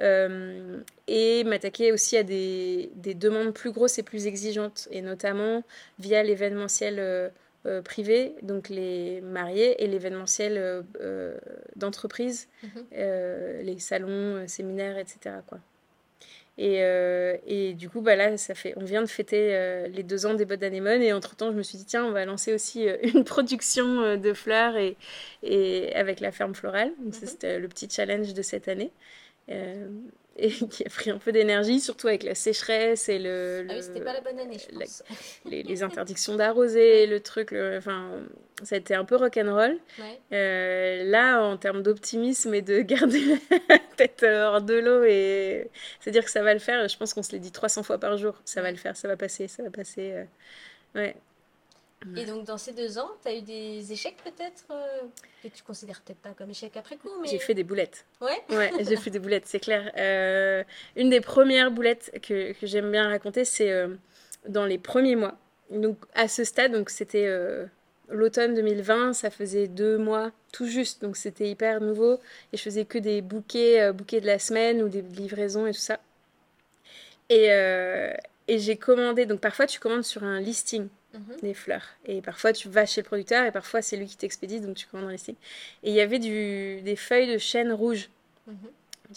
euh, 0.00 0.78
et 1.08 1.42
m'attaquer 1.44 1.90
aussi 1.92 2.16
à 2.16 2.22
des, 2.22 2.90
des 2.94 3.14
demandes 3.14 3.52
plus 3.52 3.72
grosses 3.72 3.98
et 3.98 4.02
plus 4.04 4.26
exigeantes, 4.26 4.86
et 4.92 5.02
notamment 5.02 5.64
via 5.98 6.22
l'événementiel 6.22 6.96
euh, 7.00 7.28
euh, 7.66 7.82
privé, 7.82 8.34
donc 8.42 8.68
les 8.68 9.20
mariés, 9.22 9.82
et 9.82 9.86
l'événementiel 9.88 10.84
d'entreprise 11.76 12.48
Mhm. 12.62 12.84
les 13.62 13.78
salons, 13.78 14.46
séminaires, 14.46 14.98
etc. 14.98 15.36
Quoi. 15.46 15.58
Et, 16.58 16.82
euh, 16.82 17.36
et 17.46 17.74
du 17.74 17.88
coup, 17.88 18.00
bah 18.00 18.16
là, 18.16 18.36
ça 18.36 18.54
fait, 18.54 18.74
on 18.76 18.84
vient 18.84 19.00
de 19.02 19.06
fêter 19.06 19.54
euh, 19.54 19.86
les 19.88 20.02
deux 20.02 20.26
ans 20.26 20.34
des 20.34 20.44
bottes 20.44 20.58
d'anémone 20.60 21.02
et 21.02 21.12
entre-temps, 21.12 21.52
je 21.52 21.56
me 21.56 21.62
suis 21.62 21.78
dit, 21.78 21.84
tiens, 21.86 22.04
on 22.04 22.10
va 22.12 22.24
lancer 22.24 22.52
aussi 22.52 22.88
euh, 22.88 22.96
une 23.14 23.24
production 23.24 24.16
de 24.16 24.32
fleurs 24.34 24.76
et, 24.76 24.96
et 25.44 25.94
avec 25.94 26.20
la 26.20 26.32
ferme 26.32 26.54
florale. 26.54 26.92
Donc, 26.98 27.14
Mhm. 27.14 27.26
c'était 27.28 27.58
le 27.60 27.68
petit 27.68 27.88
challenge 27.90 28.34
de 28.34 28.42
cette 28.42 28.68
année. 28.68 28.90
Euh, 30.40 30.42
et 30.62 30.68
qui 30.68 30.84
a 30.84 30.88
pris 30.88 31.10
un 31.10 31.18
peu 31.18 31.32
d'énergie, 31.32 31.80
surtout 31.80 32.08
avec 32.08 32.22
la 32.22 32.34
sécheresse 32.34 33.08
et 33.08 33.18
le, 33.18 33.66
Ah 33.68 33.72
oui, 33.76 33.82
c'était 33.82 34.00
pas 34.00 34.12
la 34.12 34.20
bonne 34.20 34.38
année, 34.38 34.56
je 34.58 34.72
la- 34.78 34.84
pense. 34.86 35.02
les, 35.44 35.62
les 35.62 35.82
interdictions 35.82 36.36
d'arroser, 36.36 37.06
le 37.06 37.20
truc, 37.20 37.50
le- 37.50 37.76
enfin, 37.78 38.10
ça 38.62 38.74
a 38.74 38.78
été 38.78 38.94
un 38.94 39.04
peu 39.04 39.16
rock'n'roll. 39.16 39.78
Ouais. 39.98 40.20
Euh, 40.32 41.04
là, 41.04 41.42
en 41.42 41.56
termes 41.56 41.82
d'optimisme 41.82 42.54
et 42.54 42.62
de 42.62 42.80
garder 42.82 43.20
la 43.68 43.78
tête 43.96 44.24
hors 44.28 44.62
de 44.62 44.74
l'eau 44.74 45.04
et 45.04 45.70
c'est 46.00 46.10
dire 46.10 46.24
que 46.24 46.30
ça 46.30 46.42
va 46.42 46.52
le 46.54 46.60
faire, 46.60 46.86
je 46.88 46.96
pense 46.96 47.14
qu'on 47.14 47.22
se 47.22 47.32
l'est 47.32 47.38
dit 47.40 47.52
300 47.52 47.82
fois 47.82 47.98
par 47.98 48.16
jour. 48.16 48.40
Ça 48.44 48.62
va 48.62 48.70
le 48.70 48.76
faire, 48.76 48.96
ça 48.96 49.08
va 49.08 49.16
passer, 49.16 49.48
ça 49.48 49.62
va 49.62 49.70
passer. 49.70 50.12
euh, 50.12 50.24
Ouais. 50.94 51.14
Et 52.16 52.24
donc, 52.26 52.44
dans 52.44 52.58
ces 52.58 52.72
deux 52.72 52.98
ans, 52.98 53.10
tu 53.22 53.28
as 53.28 53.34
eu 53.34 53.42
des 53.42 53.92
échecs 53.92 54.16
peut-être 54.22 54.64
euh, 54.70 55.00
que 55.42 55.48
tu 55.48 55.62
considères 55.64 56.00
peut-être 56.00 56.20
pas 56.20 56.30
comme 56.30 56.50
échecs 56.50 56.76
après 56.76 56.96
coup, 56.96 57.10
mais... 57.20 57.28
J'ai 57.28 57.38
fait 57.38 57.54
des 57.54 57.64
boulettes. 57.64 58.06
Ouais 58.20 58.40
Ouais, 58.50 58.70
j'ai 58.80 58.96
fait 58.96 59.10
des 59.10 59.18
boulettes, 59.18 59.46
c'est 59.46 59.58
clair. 59.58 59.90
Euh, 59.96 60.62
une 60.94 61.10
des 61.10 61.20
premières 61.20 61.72
boulettes 61.72 62.12
que, 62.22 62.52
que 62.52 62.66
j'aime 62.66 62.90
bien 62.92 63.08
raconter, 63.08 63.44
c'est 63.44 63.72
euh, 63.72 63.88
dans 64.48 64.64
les 64.64 64.78
premiers 64.78 65.16
mois. 65.16 65.36
Donc, 65.70 65.98
à 66.14 66.28
ce 66.28 66.44
stade, 66.44 66.72
donc 66.72 66.88
c'était 66.88 67.28
l'automne 68.08 68.54
2020, 68.54 69.12
ça 69.12 69.30
faisait 69.30 69.68
deux 69.68 69.98
mois 69.98 70.30
tout 70.50 70.66
juste, 70.66 71.02
donc 71.02 71.16
c'était 71.16 71.50
hyper 71.50 71.80
nouveau. 71.80 72.20
Et 72.52 72.56
je 72.56 72.62
faisais 72.62 72.84
que 72.84 72.96
des 72.96 73.20
bouquets, 73.20 73.92
bouquets 73.92 74.22
de 74.22 74.26
la 74.26 74.38
semaine 74.38 74.82
ou 74.82 74.88
des 74.88 75.02
livraisons 75.02 75.66
et 75.66 75.72
tout 75.72 75.80
ça. 75.80 76.00
Et, 77.28 77.48
et 77.48 78.58
j'ai 78.58 78.76
commandé, 78.76 79.26
donc 79.26 79.40
parfois 79.40 79.66
tu 79.66 79.78
commandes 79.78 80.04
sur 80.04 80.24
un 80.24 80.40
listing. 80.40 80.88
Des 81.42 81.54
fleurs. 81.54 81.84
Et 82.04 82.20
parfois, 82.20 82.52
tu 82.52 82.68
vas 82.68 82.86
chez 82.86 83.00
le 83.00 83.06
producteur 83.06 83.44
et 83.46 83.52
parfois, 83.52 83.82
c'est 83.82 83.96
lui 83.96 84.06
qui 84.06 84.16
t'expédie, 84.16 84.60
donc 84.60 84.76
tu 84.76 84.86
commandes 84.86 85.10
listing. 85.10 85.34
Et 85.82 85.90
il 85.90 85.94
y 85.94 86.00
avait 86.00 86.18
du, 86.18 86.80
des 86.82 86.96
feuilles 86.96 87.32
de 87.32 87.38
chêne 87.38 87.72
rouge. 87.72 88.08
Mhm. 88.46 88.56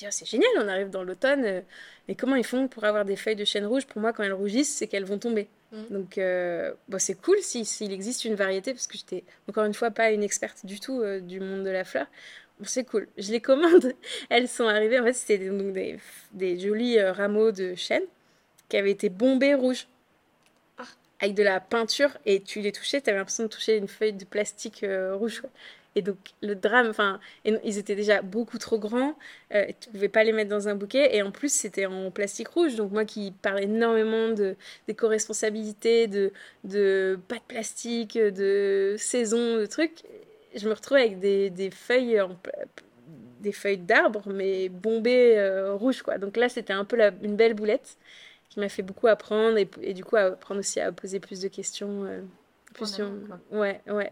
Ah, 0.03 0.11
c'est 0.11 0.25
génial, 0.25 0.49
on 0.57 0.67
arrive 0.69 0.89
dans 0.89 1.03
l'automne. 1.03 1.43
euh, 1.43 1.61
Mais 2.07 2.15
comment 2.15 2.35
ils 2.35 2.45
font 2.45 2.67
pour 2.69 2.85
avoir 2.85 3.03
des 3.03 3.17
feuilles 3.17 3.35
de 3.35 3.43
chêne 3.43 3.65
rouge? 3.65 3.85
Pour 3.85 3.99
moi, 4.01 4.13
quand 4.13 4.23
elles 4.23 4.31
rougissent, 4.33 4.73
c'est 4.73 4.87
qu'elles 4.87 5.03
vont 5.05 5.17
tomber. 5.19 5.49
Mhm. 5.73 5.87
Donc, 5.89 6.17
euh, 6.17 6.73
bon, 6.87 6.97
c'est 6.97 7.15
cool 7.15 7.37
si- 7.41 7.65
s'il 7.65 7.91
existe 7.91 8.23
une 8.25 8.35
variété, 8.35 8.73
parce 8.73 8.87
que 8.87 8.97
j'étais, 8.97 9.23
encore 9.49 9.65
une 9.65 9.73
fois, 9.73 9.91
pas 9.91 10.11
une 10.11 10.23
experte 10.23 10.65
du 10.65 10.79
tout 10.79 11.01
euh, 11.01 11.19
du 11.19 11.39
monde 11.41 11.63
de 11.65 11.69
la 11.69 11.83
fleur. 11.83 12.07
Bon, 12.59 12.65
c'est 12.67 12.85
cool. 12.85 13.07
Je 13.17 13.31
les 13.31 13.41
commande. 13.41 13.93
Elles 14.29 14.47
sont 14.47 14.67
arrivées. 14.67 14.99
En 14.99 15.03
fait, 15.03 15.13
c'était 15.13 15.49
des 16.33 16.57
jolis 16.59 16.97
euh, 16.97 17.11
rameaux 17.11 17.51
de 17.51 17.75
chêne 17.75 18.03
qui 18.69 18.77
avaient 18.77 18.91
été 18.91 19.09
bombés 19.09 19.55
rouges. 19.55 19.87
Avec 21.21 21.35
de 21.35 21.43
la 21.43 21.59
peinture. 21.59 22.09
Et 22.25 22.41
tu 22.41 22.61
les 22.61 22.71
touchais, 22.71 23.01
tu 23.01 23.09
avais 23.09 23.19
l'impression 23.19 23.43
de 23.43 23.49
toucher 23.49 23.77
une 23.77 23.87
feuille 23.87 24.13
de 24.13 24.25
plastique 24.25 24.83
euh, 24.83 25.15
rouge. 25.15 25.43
Et 25.95 26.01
donc, 26.01 26.17
le 26.41 26.55
drame, 26.55 26.87
enfin, 26.89 27.19
ils 27.45 27.77
étaient 27.77 27.95
déjà 27.95 28.21
beaucoup 28.21 28.57
trop 28.57 28.79
grands. 28.79 29.17
Euh, 29.53 29.65
tu 29.79 29.89
pouvais 29.89 30.07
pas 30.09 30.23
les 30.23 30.31
mettre 30.31 30.49
dans 30.49 30.69
un 30.69 30.75
bouquet. 30.75 31.15
Et 31.15 31.21
en 31.21 31.31
plus, 31.31 31.53
c'était 31.53 31.85
en 31.85 32.11
plastique 32.11 32.47
rouge. 32.47 32.75
Donc, 32.75 32.91
moi 32.91 33.03
qui 33.05 33.33
parle 33.41 33.61
énormément 33.63 34.29
de, 34.29 34.55
d'éco-responsabilité, 34.87 36.07
de, 36.07 36.31
pas 37.27 37.35
de 37.35 37.41
plastique, 37.47 38.17
de 38.17 38.95
saison, 38.97 39.57
de 39.57 39.65
trucs, 39.65 40.03
je 40.55 40.67
me 40.67 40.73
retrouvais 40.73 41.01
avec 41.01 41.19
des, 41.19 41.71
feuilles 41.71 42.21
en, 42.21 42.37
des 43.41 43.51
feuilles 43.51 43.77
d'arbres, 43.77 44.23
mais 44.27 44.69
bombées 44.69 45.37
euh, 45.37 45.73
rouges, 45.75 46.01
quoi. 46.03 46.17
Donc 46.17 46.37
là, 46.37 46.47
c'était 46.47 46.73
un 46.73 46.85
peu 46.85 46.97
une 47.21 47.35
belle 47.35 47.53
boulette 47.53 47.97
qui 48.51 48.59
m'a 48.59 48.69
fait 48.69 48.83
beaucoup 48.83 49.07
apprendre 49.07 49.57
et, 49.57 49.67
et 49.81 49.93
du 49.95 50.03
coup, 50.03 50.17
apprendre 50.17 50.59
aussi 50.59 50.79
à 50.79 50.91
poser 50.91 51.19
plus 51.19 51.39
de 51.41 51.47
questions. 51.47 52.03
euh, 52.05 52.21
plus 52.73 52.85
sur- 52.95 53.05
Ouais, 53.51 53.81
ouais. 53.87 54.11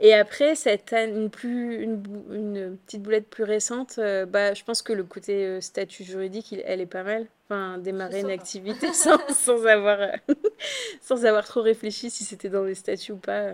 Et 0.00 0.14
après, 0.14 0.54
cette 0.56 0.92
une, 0.92 1.30
plus, 1.30 1.82
une, 1.82 2.02
une 2.32 2.76
petite 2.78 3.02
boulette 3.02 3.28
plus 3.28 3.44
récente, 3.44 3.96
euh, 3.98 4.24
bah, 4.26 4.54
je 4.54 4.64
pense 4.64 4.82
que 4.82 4.92
le 4.92 5.04
côté 5.04 5.44
euh, 5.46 5.60
statut 5.60 6.02
juridique, 6.04 6.50
il- 6.52 6.62
elle 6.64 6.80
est 6.80 6.86
pas 6.86 7.02
mal. 7.02 7.26
Enfin, 7.48 7.78
démarrer 7.78 8.20
une 8.20 8.30
activité 8.30 8.86
sans, 8.94 9.18
sans 9.28 9.66
avoir, 9.66 9.98
sans 11.00 11.24
avoir 11.24 11.44
trop 11.44 11.62
réfléchi 11.62 12.08
si 12.10 12.24
c'était 12.24 12.48
dans 12.48 12.64
les 12.64 12.74
statuts 12.74 13.12
ou 13.12 13.16
pas. 13.18 13.52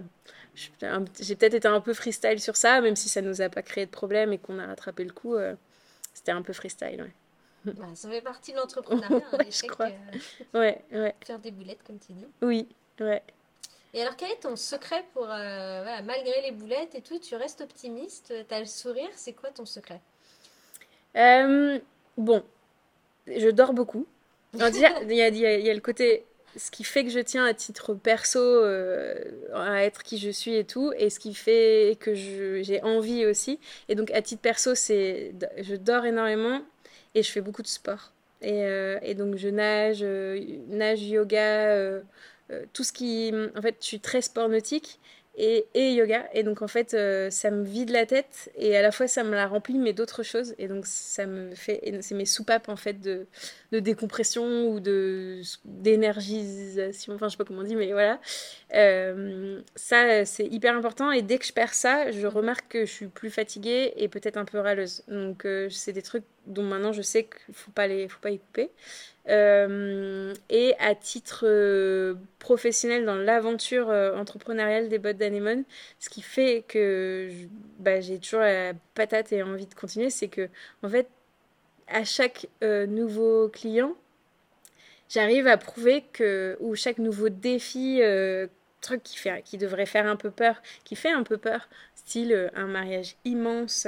J'ai 1.20 1.36
peut-être 1.36 1.54
été 1.54 1.68
un 1.68 1.80
peu 1.80 1.94
freestyle 1.94 2.40
sur 2.40 2.56
ça, 2.56 2.80
même 2.80 2.96
si 2.96 3.08
ça 3.08 3.22
nous 3.22 3.40
a 3.42 3.48
pas 3.48 3.62
créé 3.62 3.86
de 3.86 3.90
problème 3.90 4.32
et 4.32 4.38
qu'on 4.38 4.58
a 4.58 4.66
rattrapé 4.66 5.04
le 5.04 5.12
coup. 5.12 5.36
c'était 6.14 6.32
un 6.32 6.42
peu 6.42 6.52
freestyle, 6.52 7.02
ouais. 7.02 7.12
Bah, 7.64 7.86
ça 7.94 8.08
fait 8.10 8.20
partie 8.22 8.52
de 8.52 8.56
l'entrepreneuriat, 8.58 9.26
hein, 9.32 9.38
Ouais, 9.38 9.50
je 9.50 9.62
crois. 9.64 9.86
euh, 9.86 10.18
Ouais, 10.54 10.84
ouais, 10.92 11.14
faire 11.24 11.38
des 11.38 11.50
boulettes, 11.50 11.82
comme 11.86 11.98
tu 11.98 12.12
dis. 12.12 12.26
oui, 12.42 12.68
ouais. 13.00 13.22
Et 13.94 14.00
alors, 14.02 14.16
quel 14.16 14.30
est 14.30 14.40
ton 14.40 14.56
secret 14.56 15.04
pour, 15.12 15.24
euh, 15.24 15.82
voilà, 15.82 16.02
malgré 16.02 16.40
les 16.42 16.52
boulettes 16.52 16.94
et 16.94 17.02
tout, 17.02 17.18
tu 17.18 17.34
restes 17.36 17.60
optimiste, 17.60 18.32
tu 18.48 18.54
as 18.54 18.60
le 18.60 18.66
sourire, 18.66 19.08
c'est 19.14 19.32
quoi 19.34 19.50
ton 19.50 19.66
secret? 19.66 20.00
Euh, 21.16 21.78
bon, 22.16 22.42
je 23.28 23.48
dors 23.50 23.72
beaucoup. 23.72 24.06
Alors 24.58 24.70
déjà, 24.72 24.90
il 25.02 25.12
y 25.14 25.22
a, 25.22 25.28
y 25.28 25.62
y 25.62 25.74
le 25.74 25.80
côté, 25.80 26.24
ce 26.56 26.70
qui 26.70 26.84
fait 26.84 27.04
que 27.04 27.10
je 27.10 27.20
tiens 27.20 27.44
à 27.46 27.54
titre 27.54 27.94
perso 27.94 28.40
euh, 28.40 29.24
à 29.54 29.84
être 29.84 30.02
qui 30.02 30.18
je 30.18 30.30
suis 30.30 30.56
et 30.56 30.64
tout, 30.64 30.92
et 30.96 31.10
ce 31.10 31.20
qui 31.20 31.34
fait 31.34 31.96
que 32.00 32.14
j'ai 32.14 32.82
envie 32.82 33.26
aussi. 33.26 33.60
Et 33.88 33.94
donc 33.94 34.10
à 34.12 34.22
titre 34.22 34.42
perso, 34.42 34.74
c'est, 34.74 35.34
je 35.60 35.74
dors 35.76 36.04
énormément 36.06 36.62
et 37.14 37.22
je 37.22 37.30
fais 37.30 37.40
beaucoup 37.40 37.62
de 37.62 37.66
sport. 37.68 38.12
Et, 38.40 38.64
euh, 38.64 39.14
donc 39.14 39.36
je 39.36 39.48
nage, 39.48 40.00
euh, 40.02 40.40
nage, 40.68 41.02
yoga, 41.02 41.40
euh, 41.40 42.00
tout 42.72 42.84
ce 42.84 42.92
qui, 42.92 43.32
en 43.56 43.62
fait, 43.62 43.76
je 43.80 43.86
suis 43.86 44.00
très 44.00 44.22
sport 44.22 44.48
nautique. 44.48 45.00
Et, 45.40 45.94
yoga. 45.94 46.28
Et 46.34 46.42
donc, 46.42 46.62
en 46.62 46.66
fait, 46.66 46.94
euh, 46.94 47.30
ça 47.30 47.52
me 47.52 47.62
vide 47.64 47.90
la 47.90 48.06
tête 48.06 48.50
et 48.56 48.76
à 48.76 48.82
la 48.82 48.90
fois, 48.90 49.06
ça 49.06 49.22
me 49.22 49.30
la 49.36 49.46
remplit, 49.46 49.78
mais 49.78 49.92
d'autres 49.92 50.24
choses. 50.24 50.52
Et 50.58 50.66
donc, 50.66 50.84
ça 50.84 51.26
me 51.26 51.54
fait. 51.54 51.80
C'est 52.02 52.16
mes 52.16 52.24
soupapes, 52.24 52.68
en 52.68 52.74
fait, 52.74 53.00
de, 53.00 53.28
de 53.70 53.78
décompression 53.78 54.68
ou 54.68 54.80
d'énergisation. 55.64 57.14
Enfin, 57.14 57.28
je 57.28 57.32
sais 57.32 57.36
pas 57.36 57.44
comment 57.44 57.60
on 57.60 57.64
dit, 57.64 57.76
mais 57.76 57.92
voilà. 57.92 58.20
Euh, 58.74 59.60
ça, 59.76 60.24
c'est 60.24 60.46
hyper 60.46 60.76
important. 60.76 61.12
Et 61.12 61.22
dès 61.22 61.38
que 61.38 61.46
je 61.46 61.52
perds 61.52 61.74
ça, 61.74 62.10
je 62.10 62.26
remarque 62.26 62.66
que 62.68 62.84
je 62.84 62.92
suis 62.92 63.06
plus 63.06 63.30
fatiguée 63.30 63.92
et 63.96 64.08
peut-être 64.08 64.38
un 64.38 64.44
peu 64.44 64.58
râleuse. 64.58 65.04
Donc, 65.06 65.44
euh, 65.44 65.70
c'est 65.70 65.92
des 65.92 66.02
trucs 66.02 66.24
dont 66.46 66.62
maintenant 66.62 66.92
je 66.92 67.02
sais 67.02 67.24
qu'il 67.24 67.54
faut 67.54 67.70
pas 67.70 67.86
les, 67.86 68.08
faut 68.08 68.20
pas 68.20 68.30
y 68.30 68.38
couper. 68.38 68.70
Euh, 69.28 70.34
et 70.48 70.74
à 70.78 70.94
titre 70.94 71.44
euh, 71.46 72.14
professionnel 72.38 73.04
dans 73.04 73.16
l'aventure 73.16 73.90
euh, 73.90 74.16
entrepreneuriale 74.16 74.88
des 74.88 74.98
bottes 74.98 75.18
d'anémone, 75.18 75.64
ce 75.98 76.08
qui 76.08 76.22
fait 76.22 76.64
que 76.66 77.30
bah, 77.78 78.00
j'ai 78.00 78.18
toujours 78.18 78.40
la 78.40 78.72
patate 78.94 79.32
et 79.32 79.42
envie 79.42 79.66
de 79.66 79.74
continuer, 79.74 80.08
c'est 80.08 80.28
que 80.28 80.48
en 80.82 80.88
fait, 80.88 81.08
à 81.88 82.04
chaque 82.04 82.46
nouveau 82.62 83.48
client, 83.48 83.94
j'arrive 85.08 85.46
à 85.46 85.56
prouver 85.56 86.04
que, 86.12 86.56
ou 86.60 86.74
chaque 86.74 86.98
nouveau 86.98 87.28
défi, 87.30 88.02
truc 88.80 89.02
qui, 89.02 89.18
qui 89.44 89.58
devrait 89.58 89.86
faire 89.86 90.06
un 90.06 90.16
peu 90.16 90.30
peur, 90.30 90.62
qui 90.84 90.96
fait 90.96 91.10
un 91.10 91.22
peu 91.22 91.38
peur, 91.38 91.68
style 91.94 92.50
un 92.54 92.66
mariage 92.66 93.16
immense, 93.24 93.86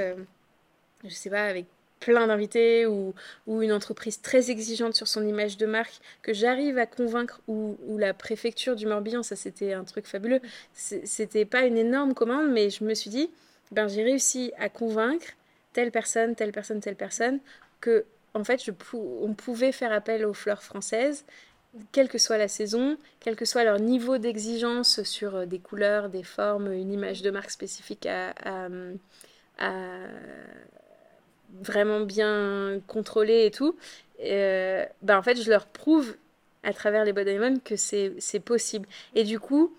je 1.05 1.11
sais 1.11 1.31
pas, 1.31 1.45
avec 1.45 1.67
plein 2.01 2.27
d'invités 2.27 2.87
ou, 2.87 3.15
une 3.47 3.73
entreprise 3.73 4.21
très 4.21 4.51
exigeante 4.51 4.95
sur 4.95 5.07
son 5.07 5.27
image 5.27 5.57
de 5.57 5.67
marque 5.67 6.01
que 6.23 6.33
j'arrive 6.33 6.79
à 6.79 6.87
convaincre 6.87 7.41
ou, 7.47 7.77
la 7.99 8.15
préfecture 8.15 8.75
du 8.75 8.87
Morbihan, 8.87 9.23
ça 9.23 9.37
c'était 9.37 9.75
un 9.75 9.85
truc 9.85 10.07
fabuleux. 10.07 10.41
C'était 10.73 11.45
pas 11.45 11.67
une 11.67 11.77
énorme 11.77 12.15
commande, 12.15 12.51
mais 12.51 12.71
je 12.71 12.83
me 12.85 12.95
suis 12.95 13.11
dit, 13.11 13.31
ben 13.71 13.87
j'ai 13.87 14.03
réussi 14.03 14.53
à 14.59 14.69
convaincre 14.69 15.27
telle 15.73 15.93
personne, 15.93 16.35
telle 16.35 16.53
personne, 16.53 16.81
telle 16.81 16.97
personne 16.97 17.39
que 17.81 18.05
en 18.35 18.45
fait 18.45 18.61
on 18.95 19.35
pouvait 19.35 19.73
faire 19.73 19.93
appel 19.93 20.25
aux 20.25 20.35
fleurs 20.35 20.63
françaises 20.63 21.25
quelle 21.93 22.09
que 22.09 22.19
soit 22.19 22.39
la 22.39 22.49
saison, 22.49 22.97
quel 23.21 23.37
que 23.37 23.45
soit 23.45 23.63
leur 23.65 23.79
niveau 23.79 24.19
d'exigence 24.19 25.03
sur 25.05 25.37
euh, 25.37 25.47
des 25.47 25.61
couleurs, 25.61 26.09
des 26.09 26.25
formes, 26.25 26.73
une 26.73 26.93
image 26.93 27.23
de 27.23 27.31
marque 27.31 27.51
spécifique 27.51 28.07
à 28.07 28.35
vraiment 31.63 32.01
bien 32.01 32.81
contrôlé 32.87 33.47
et 33.47 33.51
tout, 33.51 33.77
euh, 34.25 34.85
bah 35.03 35.19
en 35.19 35.23
fait, 35.23 35.41
je 35.41 35.49
leur 35.51 35.67
prouve 35.67 36.17
à 36.63 36.73
travers 36.73 37.05
les 37.05 37.13
body 37.13 37.61
que 37.65 37.77
c'est 37.77 38.41
possible. 38.41 38.87
Et 39.15 39.25
du 39.25 39.41
coup, 39.41 39.75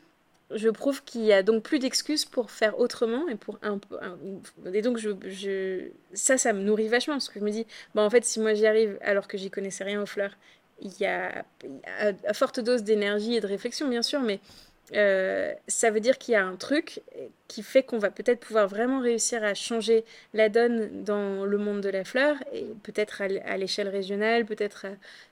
je 0.53 0.69
prouve 0.69 1.03
qu'il 1.03 1.23
y 1.23 1.33
a 1.33 1.43
donc 1.43 1.63
plus 1.63 1.79
d'excuses 1.79 2.25
pour 2.25 2.51
faire 2.51 2.79
autrement 2.79 3.27
et 3.27 3.35
pour 3.35 3.57
un, 3.61 3.79
et 4.73 4.81
donc 4.81 4.97
je, 4.97 5.11
je, 5.27 5.89
ça 6.13 6.37
ça 6.37 6.53
me 6.53 6.61
nourrit 6.61 6.87
vachement 6.87 7.15
parce 7.15 7.29
que 7.29 7.39
je 7.39 7.45
me 7.45 7.51
dis 7.51 7.65
bah 7.95 8.01
en 8.01 8.09
fait 8.09 8.25
si 8.25 8.39
moi 8.39 8.53
j'y 8.53 8.67
arrive 8.67 8.97
alors 9.01 9.27
que 9.27 9.37
j'y 9.37 9.49
connaissais 9.49 9.83
rien 9.83 10.01
aux 10.01 10.05
fleurs 10.05 10.35
il 10.81 10.91
y 10.99 11.05
a, 11.05 11.45
à 12.27 12.33
forte 12.33 12.59
dose 12.59 12.83
d'énergie 12.83 13.35
et 13.35 13.41
de 13.41 13.47
réflexion 13.47 13.87
bien 13.87 14.01
sûr 14.01 14.19
mais 14.19 14.39
euh, 14.93 15.53
ça 15.67 15.89
veut 15.89 15.99
dire 15.99 16.17
qu'il 16.17 16.33
y 16.33 16.35
a 16.35 16.45
un 16.45 16.55
truc 16.55 17.01
qui 17.47 17.63
fait 17.63 17.83
qu'on 17.83 17.97
va 17.97 18.09
peut-être 18.09 18.39
pouvoir 18.39 18.67
vraiment 18.67 18.99
réussir 18.99 19.43
à 19.43 19.53
changer 19.53 20.03
la 20.33 20.49
donne 20.49 21.03
dans 21.03 21.45
le 21.45 21.57
monde 21.57 21.81
de 21.81 21.89
la 21.89 22.03
fleur, 22.03 22.35
et 22.53 22.65
peut-être 22.83 23.21
à 23.21 23.57
l'échelle 23.57 23.89
régionale, 23.89 24.45
peut-être 24.45 24.87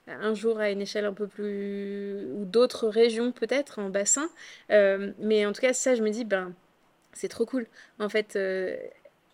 un 0.06 0.34
jour 0.34 0.58
à 0.58 0.70
une 0.70 0.80
échelle 0.80 1.04
un 1.04 1.12
peu 1.12 1.26
plus... 1.26 2.24
ou 2.36 2.44
d'autres 2.44 2.88
régions 2.88 3.32
peut-être, 3.32 3.78
en 3.78 3.90
bassin. 3.90 4.28
Euh, 4.70 5.12
mais 5.18 5.44
en 5.46 5.52
tout 5.52 5.60
cas, 5.60 5.72
ça, 5.72 5.94
je 5.94 6.02
me 6.02 6.10
dis, 6.10 6.24
ben, 6.24 6.52
c'est 7.12 7.28
trop 7.28 7.46
cool, 7.46 7.66
en 7.98 8.08
fait. 8.08 8.36
Euh, 8.36 8.76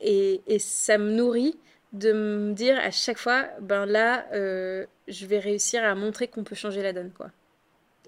et, 0.01 0.41
ça 0.59 0.99
me 0.99 1.11
nourrit 1.11 1.59
de 1.93 2.13
me 2.13 2.53
dire 2.53 2.79
à 2.79 2.91
chaque 2.91 3.19
fois, 3.19 3.47
ben 3.61 3.87
là, 3.87 4.27
je 4.33 5.27
vais 5.27 5.39
réussir 5.39 5.85
à 5.85 5.95
montrer 5.95 6.29
qu'on 6.29 6.45
peut 6.45 6.57
changer 6.57 6.83
la 6.83 6.93
donne, 6.93 7.11
quoi. 7.13 7.31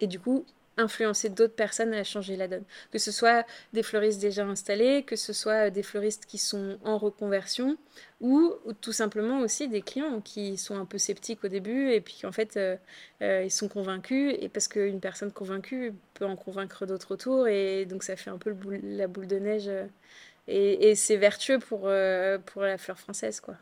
Et 0.00 0.06
du 0.06 0.20
coup, 0.20 0.44
influencer 0.78 1.28
d'autres 1.28 1.54
personnes 1.54 1.92
à 1.92 2.04
changer 2.04 2.36
la 2.36 2.48
donne. 2.48 2.64
Que 2.90 2.98
ce 2.98 3.12
soit 3.12 3.44
des 3.72 3.82
fleuristes 3.82 4.20
déjà 4.20 4.44
installés, 4.46 5.02
que 5.02 5.16
ce 5.16 5.32
soit 5.32 5.70
des 5.70 5.82
fleuristes 5.82 6.24
qui 6.26 6.38
sont 6.38 6.78
en 6.84 6.96
reconversion, 6.96 7.76
ou, 8.20 8.54
tout 8.80 8.92
simplement 8.92 9.40
aussi 9.40 9.68
des 9.68 9.82
clients 9.82 10.20
qui 10.20 10.56
sont 10.56 10.76
un 10.76 10.84
peu 10.84 10.98
sceptiques 10.98 11.44
au 11.44 11.48
début 11.48 11.92
et 11.92 12.00
puis 12.00 12.22
en 12.24 12.32
fait 12.32 12.56
euh, 12.56 12.76
euh, 13.22 13.44
ils 13.44 13.50
sont 13.50 13.68
convaincus 13.68 14.36
et 14.40 14.48
parce 14.48 14.66
qu'une 14.66 15.00
personne 15.00 15.30
convaincue 15.30 15.94
peut 16.14 16.24
en 16.24 16.34
convaincre 16.34 16.84
d'autres 16.84 17.12
autour 17.12 17.46
et 17.46 17.84
donc 17.86 18.02
ça 18.02 18.16
fait 18.16 18.30
un 18.30 18.38
peu 18.38 18.54
la 18.82 19.06
boule 19.06 19.28
de 19.28 19.38
neige 19.38 19.68
euh, 19.68 19.86
et, 20.48 20.94
c'est 20.94 21.16
vertueux 21.16 21.58
pour, 21.58 21.90
pour 22.46 22.62
la 22.62 22.78
fleur 22.78 22.98
française 22.98 23.40
quoi. 23.40 23.54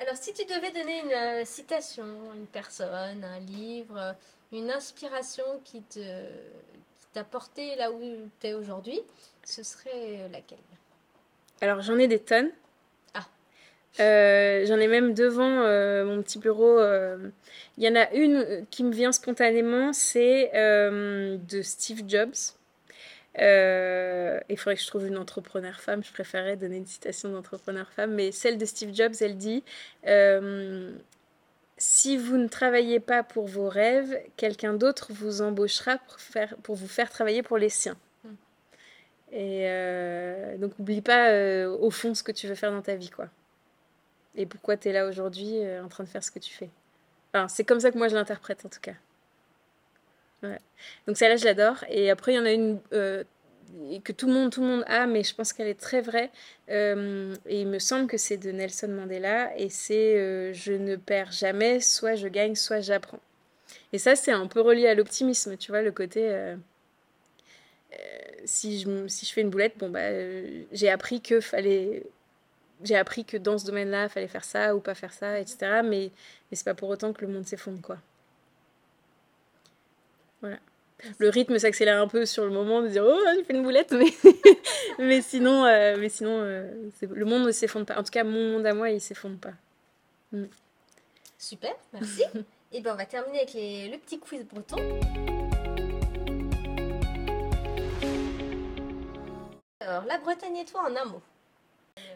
Alors 0.00 0.16
si 0.16 0.32
tu 0.32 0.44
devais 0.44 0.70
donner 0.70 1.00
une 1.00 1.44
citation, 1.44 2.04
une 2.34 2.46
personne, 2.46 3.24
un 3.24 3.40
livre, 3.40 4.14
une 4.52 4.70
inspiration 4.70 5.44
qui 5.64 5.82
te 5.82 6.00
t'a 7.12 7.24
porté 7.24 7.74
là 7.76 7.90
où 7.90 8.00
tu 8.40 8.46
es 8.46 8.54
aujourd'hui, 8.54 9.00
ce 9.44 9.62
serait 9.62 10.28
laquelle? 10.30 10.58
Alors 11.60 11.82
j'en 11.82 11.98
ai 11.98 12.08
des 12.08 12.18
tonnes. 12.18 12.50
Ah. 13.14 13.26
Euh, 14.00 14.64
j'en 14.66 14.78
ai 14.78 14.88
même 14.88 15.12
devant 15.14 15.62
euh, 15.62 16.04
mon 16.04 16.22
petit 16.22 16.38
bureau. 16.38 16.78
Euh, 16.78 17.28
il 17.76 17.84
y 17.84 17.88
en 17.88 17.96
a 17.96 18.10
une 18.12 18.66
qui 18.70 18.84
me 18.84 18.92
vient 18.92 19.12
spontanément, 19.12 19.92
c'est 19.92 20.50
de 20.54 21.62
Steve 21.62 22.02
Jobs. 22.06 22.34
il 23.36 24.56
faudrait 24.56 24.76
que 24.76 24.82
je 24.82 24.86
trouve 24.86 25.06
une 25.06 25.18
entrepreneur 25.18 25.80
femme. 25.80 26.02
Je 26.04 26.12
préférerais 26.12 26.56
donner 26.56 26.76
une 26.76 26.86
citation 26.86 27.30
d'entrepreneur 27.30 27.90
femme, 27.90 28.14
mais 28.14 28.32
celle 28.32 28.58
de 28.58 28.64
Steve 28.64 28.94
Jobs, 28.94 29.14
elle 29.20 29.36
dit 29.36 29.64
si 31.80 32.18
vous 32.18 32.36
ne 32.36 32.46
travaillez 32.46 33.00
pas 33.00 33.22
pour 33.22 33.46
vos 33.46 33.70
rêves, 33.70 34.20
quelqu'un 34.36 34.74
d'autre 34.74 35.12
vous 35.14 35.40
embauchera 35.40 35.96
pour, 35.96 36.20
faire, 36.20 36.54
pour 36.58 36.76
vous 36.76 36.86
faire 36.86 37.08
travailler 37.08 37.42
pour 37.42 37.56
les 37.56 37.70
siens. 37.70 37.96
Hmm. 38.22 38.34
Et 39.32 39.62
euh, 39.64 40.58
donc, 40.58 40.78
n'oublie 40.78 41.00
pas 41.00 41.30
euh, 41.30 41.74
au 41.80 41.90
fond 41.90 42.14
ce 42.14 42.22
que 42.22 42.32
tu 42.32 42.46
veux 42.46 42.54
faire 42.54 42.70
dans 42.70 42.82
ta 42.82 42.96
vie, 42.96 43.08
quoi. 43.08 43.28
Et 44.36 44.44
pourquoi 44.44 44.76
tu 44.76 44.90
es 44.90 44.92
là 44.92 45.06
aujourd'hui 45.08 45.64
euh, 45.64 45.82
en 45.82 45.88
train 45.88 46.04
de 46.04 46.08
faire 46.10 46.22
ce 46.22 46.30
que 46.30 46.38
tu 46.38 46.52
fais. 46.52 46.68
Enfin, 47.32 47.48
c'est 47.48 47.64
comme 47.64 47.80
ça 47.80 47.90
que 47.90 47.96
moi 47.96 48.08
je 48.08 48.14
l'interprète 48.14 48.64
en 48.66 48.68
tout 48.68 48.80
cas. 48.80 48.94
Ouais. 50.42 50.58
Donc 51.06 51.16
celle-là, 51.16 51.36
je 51.36 51.46
l'adore. 51.46 51.82
Et 51.88 52.10
après, 52.10 52.34
il 52.34 52.36
y 52.36 52.38
en 52.38 52.44
a 52.44 52.52
une 52.52 52.78
que 54.04 54.12
tout 54.12 54.26
le 54.26 54.32
monde, 54.32 54.52
tout 54.52 54.60
le 54.60 54.66
monde 54.66 54.84
a, 54.86 55.06
mais 55.06 55.22
je 55.22 55.34
pense 55.34 55.52
qu'elle 55.52 55.68
est 55.68 55.80
très 55.80 56.00
vraie. 56.00 56.30
Euh, 56.70 57.34
et 57.46 57.62
il 57.62 57.68
me 57.68 57.78
semble 57.78 58.06
que 58.06 58.16
c'est 58.16 58.36
de 58.36 58.50
Nelson 58.50 58.88
Mandela, 58.88 59.56
et 59.56 59.68
c'est 59.68 60.16
euh, 60.16 60.52
je 60.52 60.72
ne 60.72 60.96
perds 60.96 61.32
jamais, 61.32 61.80
soit 61.80 62.14
je 62.14 62.28
gagne, 62.28 62.54
soit 62.54 62.80
j'apprends. 62.80 63.20
Et 63.92 63.98
ça, 63.98 64.16
c'est 64.16 64.32
un 64.32 64.46
peu 64.46 64.60
relié 64.60 64.86
à 64.88 64.94
l'optimisme, 64.94 65.56
tu 65.56 65.72
vois, 65.72 65.82
le 65.82 65.92
côté. 65.92 66.28
Euh, 66.28 66.56
si, 68.44 68.80
je, 68.80 69.08
si 69.08 69.26
je 69.26 69.32
fais 69.32 69.40
une 69.42 69.50
boulette, 69.50 69.78
bon, 69.78 69.90
bah, 69.90 70.10
j'ai 70.72 70.90
appris 70.90 71.20
que 71.20 71.40
fallait. 71.40 72.04
J'ai 72.82 72.96
appris 72.96 73.24
que 73.26 73.36
dans 73.36 73.58
ce 73.58 73.66
domaine-là, 73.66 74.04
il 74.04 74.08
fallait 74.08 74.28
faire 74.28 74.44
ça 74.44 74.74
ou 74.74 74.80
pas 74.80 74.94
faire 74.94 75.12
ça, 75.12 75.38
etc. 75.38 75.82
Mais, 75.84 76.10
mais 76.50 76.56
c'est 76.56 76.64
pas 76.64 76.74
pour 76.74 76.88
autant 76.88 77.12
que 77.12 77.24
le 77.24 77.32
monde 77.32 77.46
s'effondre, 77.46 77.80
quoi. 77.82 77.98
Voilà 80.40 80.58
le 81.18 81.28
rythme 81.28 81.58
s'accélère 81.58 82.00
un 82.00 82.08
peu 82.08 82.26
sur 82.26 82.44
le 82.44 82.50
moment 82.50 82.82
de 82.82 82.88
dire 82.88 83.04
oh 83.06 83.18
j'ai 83.34 83.44
fait 83.44 83.54
une 83.54 83.62
boulette 83.62 83.92
mais 83.92 84.12
mais 84.98 85.22
sinon 85.22 85.64
euh, 85.64 85.96
mais 85.98 86.08
sinon 86.08 86.40
euh, 86.40 86.70
le 87.02 87.24
monde 87.24 87.46
ne 87.46 87.52
s'effondre 87.52 87.86
pas. 87.86 87.98
En 87.98 88.02
tout 88.02 88.10
cas 88.10 88.24
mon 88.24 88.52
monde 88.52 88.66
à 88.66 88.74
moi 88.74 88.90
il 88.90 89.00
s'effondre 89.00 89.38
pas. 89.38 89.52
Mm. 90.32 90.44
super 91.38 91.74
merci. 91.92 92.22
Et 92.72 92.80
ben 92.80 92.92
on 92.92 92.96
va 92.96 93.04
terminer 93.04 93.38
avec 93.38 93.54
le 93.54 93.96
petit 93.98 94.20
quiz 94.20 94.44
breton. 94.44 94.76
Alors 99.80 100.04
la 100.04 100.18
Bretagne 100.18 100.58
et 100.58 100.64
toi 100.64 100.82
en 100.82 100.94
un 100.94 101.04
mot 101.06 101.22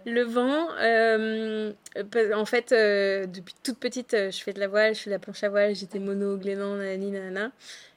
le 0.05 0.23
vent, 0.23 0.69
euh, 0.81 1.73
en 2.35 2.45
fait, 2.45 2.71
depuis 2.71 3.55
toute 3.63 3.79
petite, 3.79 4.13
je 4.13 4.43
fais 4.43 4.53
de 4.53 4.61
la 4.61 4.69
voile, 4.69 4.95
je 4.95 5.01
fais 5.01 5.11
de 5.11 5.15
la 5.15 5.19
planche 5.19 5.43
à 5.43 5.49
voile, 5.49 5.75
j'étais 5.75 5.99
mono, 5.99 6.37
glénan, 6.37 6.77
nanani, 6.77 7.11
nanana 7.11 7.53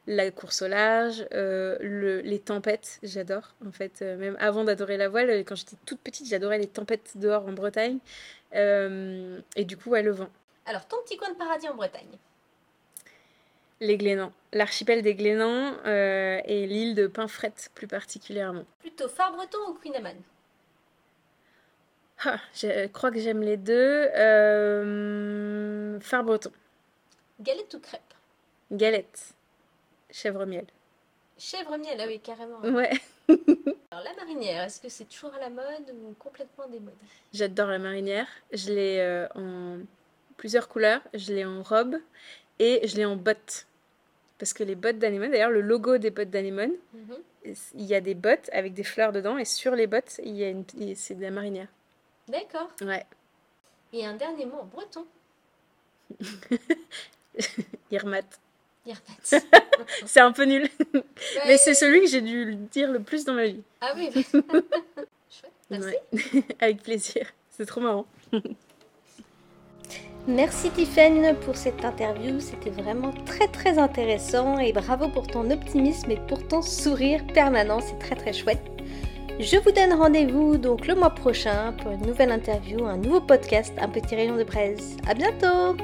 la 0.07 0.31
course 0.31 0.61
au 0.61 0.67
large, 0.67 1.25
euh, 1.33 1.77
le, 1.81 2.21
les 2.21 2.39
tempêtes, 2.39 2.99
j'adore. 3.03 3.53
En 3.65 3.71
fait, 3.71 4.01
euh, 4.01 4.17
même 4.17 4.37
avant 4.39 4.63
d'adorer 4.63 4.97
la 4.97 5.09
voile, 5.09 5.29
quand 5.43 5.55
j'étais 5.55 5.75
toute 5.85 5.99
petite, 5.99 6.27
j'adorais 6.27 6.57
les 6.57 6.67
tempêtes 6.67 7.11
dehors 7.15 7.45
en 7.45 7.51
Bretagne. 7.51 7.99
Euh, 8.55 9.39
et 9.55 9.65
du 9.65 9.75
coup, 9.75 9.89
ouais, 9.89 10.01
le 10.01 10.11
vent. 10.11 10.29
Alors, 10.65 10.87
ton 10.87 10.97
petit 11.03 11.17
coin 11.17 11.29
de 11.29 11.35
paradis 11.35 11.67
en 11.67 11.75
Bretagne 11.75 12.07
Les 13.81 13.97
Glénans. 13.97 14.31
L'archipel 14.53 15.01
des 15.01 15.13
Glénans 15.13 15.75
et 15.85 16.65
l'île 16.67 16.95
de 16.95 17.07
Pinfret 17.07 17.53
plus 17.75 17.87
particulièrement. 17.87 18.63
Plutôt 18.79 19.09
phare 19.09 19.33
breton 19.33 19.57
ou 19.69 19.73
Queen 19.73 19.95
Amman? 19.95 20.15
Ah, 22.25 22.39
Je 22.53 22.87
crois 22.87 23.11
que 23.11 23.19
j'aime 23.19 23.41
les 23.41 23.57
deux. 23.57 24.07
phare 26.01 26.23
breton. 26.23 26.51
Galette 27.39 27.73
ou 27.75 27.79
crêpe? 27.79 28.01
Galette. 28.71 29.33
Chèvre 30.11 30.45
miel. 30.45 30.65
Chèvre 31.37 31.77
miel, 31.77 31.97
ah 31.99 32.05
oui, 32.07 32.19
carrément. 32.19 32.59
Ouais. 32.61 32.89
Alors 33.91 34.03
la 34.03 34.13
marinière, 34.15 34.63
est-ce 34.63 34.81
que 34.81 34.89
c'est 34.89 35.05
toujours 35.05 35.33
à 35.35 35.39
la 35.39 35.49
mode 35.49 35.93
ou 35.93 36.13
complètement 36.17 36.67
démodé 36.67 36.95
J'adore 37.33 37.67
la 37.67 37.77
marinière. 37.77 38.27
Je 38.51 38.73
l'ai 38.73 38.99
euh, 38.99 39.27
en 39.35 39.79
plusieurs 40.37 40.67
couleurs. 40.67 41.01
Je 41.13 41.33
l'ai 41.33 41.45
en 41.45 41.61
robe 41.61 41.97
et 42.59 42.87
je 42.87 42.95
l'ai 42.95 43.05
en 43.05 43.15
bottes. 43.15 43.67
Parce 44.39 44.53
que 44.53 44.63
les 44.63 44.75
bottes 44.75 44.97
d'Anemone, 44.97 45.31
d'ailleurs 45.31 45.51
le 45.51 45.61
logo 45.61 45.97
des 45.97 46.09
bottes 46.09 46.29
d'Anemone, 46.29 46.73
mhm. 46.93 47.53
il 47.75 47.85
y 47.85 47.95
a 47.95 48.01
des 48.01 48.13
bottes 48.13 48.49
avec 48.51 48.73
des 48.73 48.83
fleurs 48.83 49.11
dedans 49.11 49.37
et 49.37 49.45
sur 49.45 49.75
les 49.75 49.87
bottes, 49.87 50.19
il 50.23 50.35
y 50.35 50.43
a 50.43 50.49
une, 50.49 50.63
c'est 50.95 51.15
de 51.15 51.21
la 51.21 51.31
marinière. 51.31 51.67
D'accord. 52.27 52.69
Ouais. 52.81 53.05
Et 53.93 54.05
un 54.05 54.13
dernier 54.13 54.45
mot 54.45 54.59
en 54.61 54.65
breton. 54.65 55.05
Irmat. 57.91 58.23
c'est 60.05 60.19
un 60.19 60.31
peu 60.31 60.45
nul. 60.45 60.69
Mais 61.45 61.57
c'est 61.57 61.73
celui 61.73 62.01
que 62.01 62.07
j'ai 62.07 62.21
dû 62.21 62.55
dire 62.55 62.91
le 62.91 62.99
plus 62.99 63.25
dans 63.25 63.33
ma 63.33 63.45
vie. 63.45 63.61
Ah 63.81 63.93
oui. 63.95 64.09
Chouette, 64.33 65.51
merci. 65.69 65.95
Avec 66.59 66.83
plaisir. 66.83 67.27
C'est 67.49 67.65
trop 67.65 67.81
marrant. 67.81 68.05
Merci 70.27 70.69
Tiffen 70.71 71.35
pour 71.39 71.55
cette 71.55 71.85
interview, 71.85 72.41
c'était 72.41 72.69
vraiment 72.69 73.13
très 73.25 73.47
très 73.47 73.77
intéressant 73.77 74.59
et 74.59 74.73
bravo 74.73 75.07
pour 75.07 75.25
ton 75.25 75.49
optimisme 75.51 76.11
et 76.11 76.19
pour 76.27 76.45
ton 76.45 76.61
sourire 76.61 77.25
permanent, 77.33 77.79
c'est 77.79 77.97
très 77.97 78.15
très 78.15 78.33
chouette. 78.33 78.76
Je 79.39 79.57
vous 79.57 79.71
donne 79.71 79.93
rendez-vous 79.93 80.57
donc 80.57 80.87
le 80.87 80.95
mois 80.95 81.11
prochain 81.11 81.71
pour 81.73 81.91
une 81.91 82.01
nouvelle 82.01 82.31
interview, 82.31 82.85
un 82.85 82.97
nouveau 82.97 83.21
podcast, 83.21 83.71
un 83.79 83.87
petit 83.87 84.15
rayon 84.15 84.35
de 84.35 84.43
braise. 84.43 84.97
À 85.07 85.13
bientôt 85.13 85.77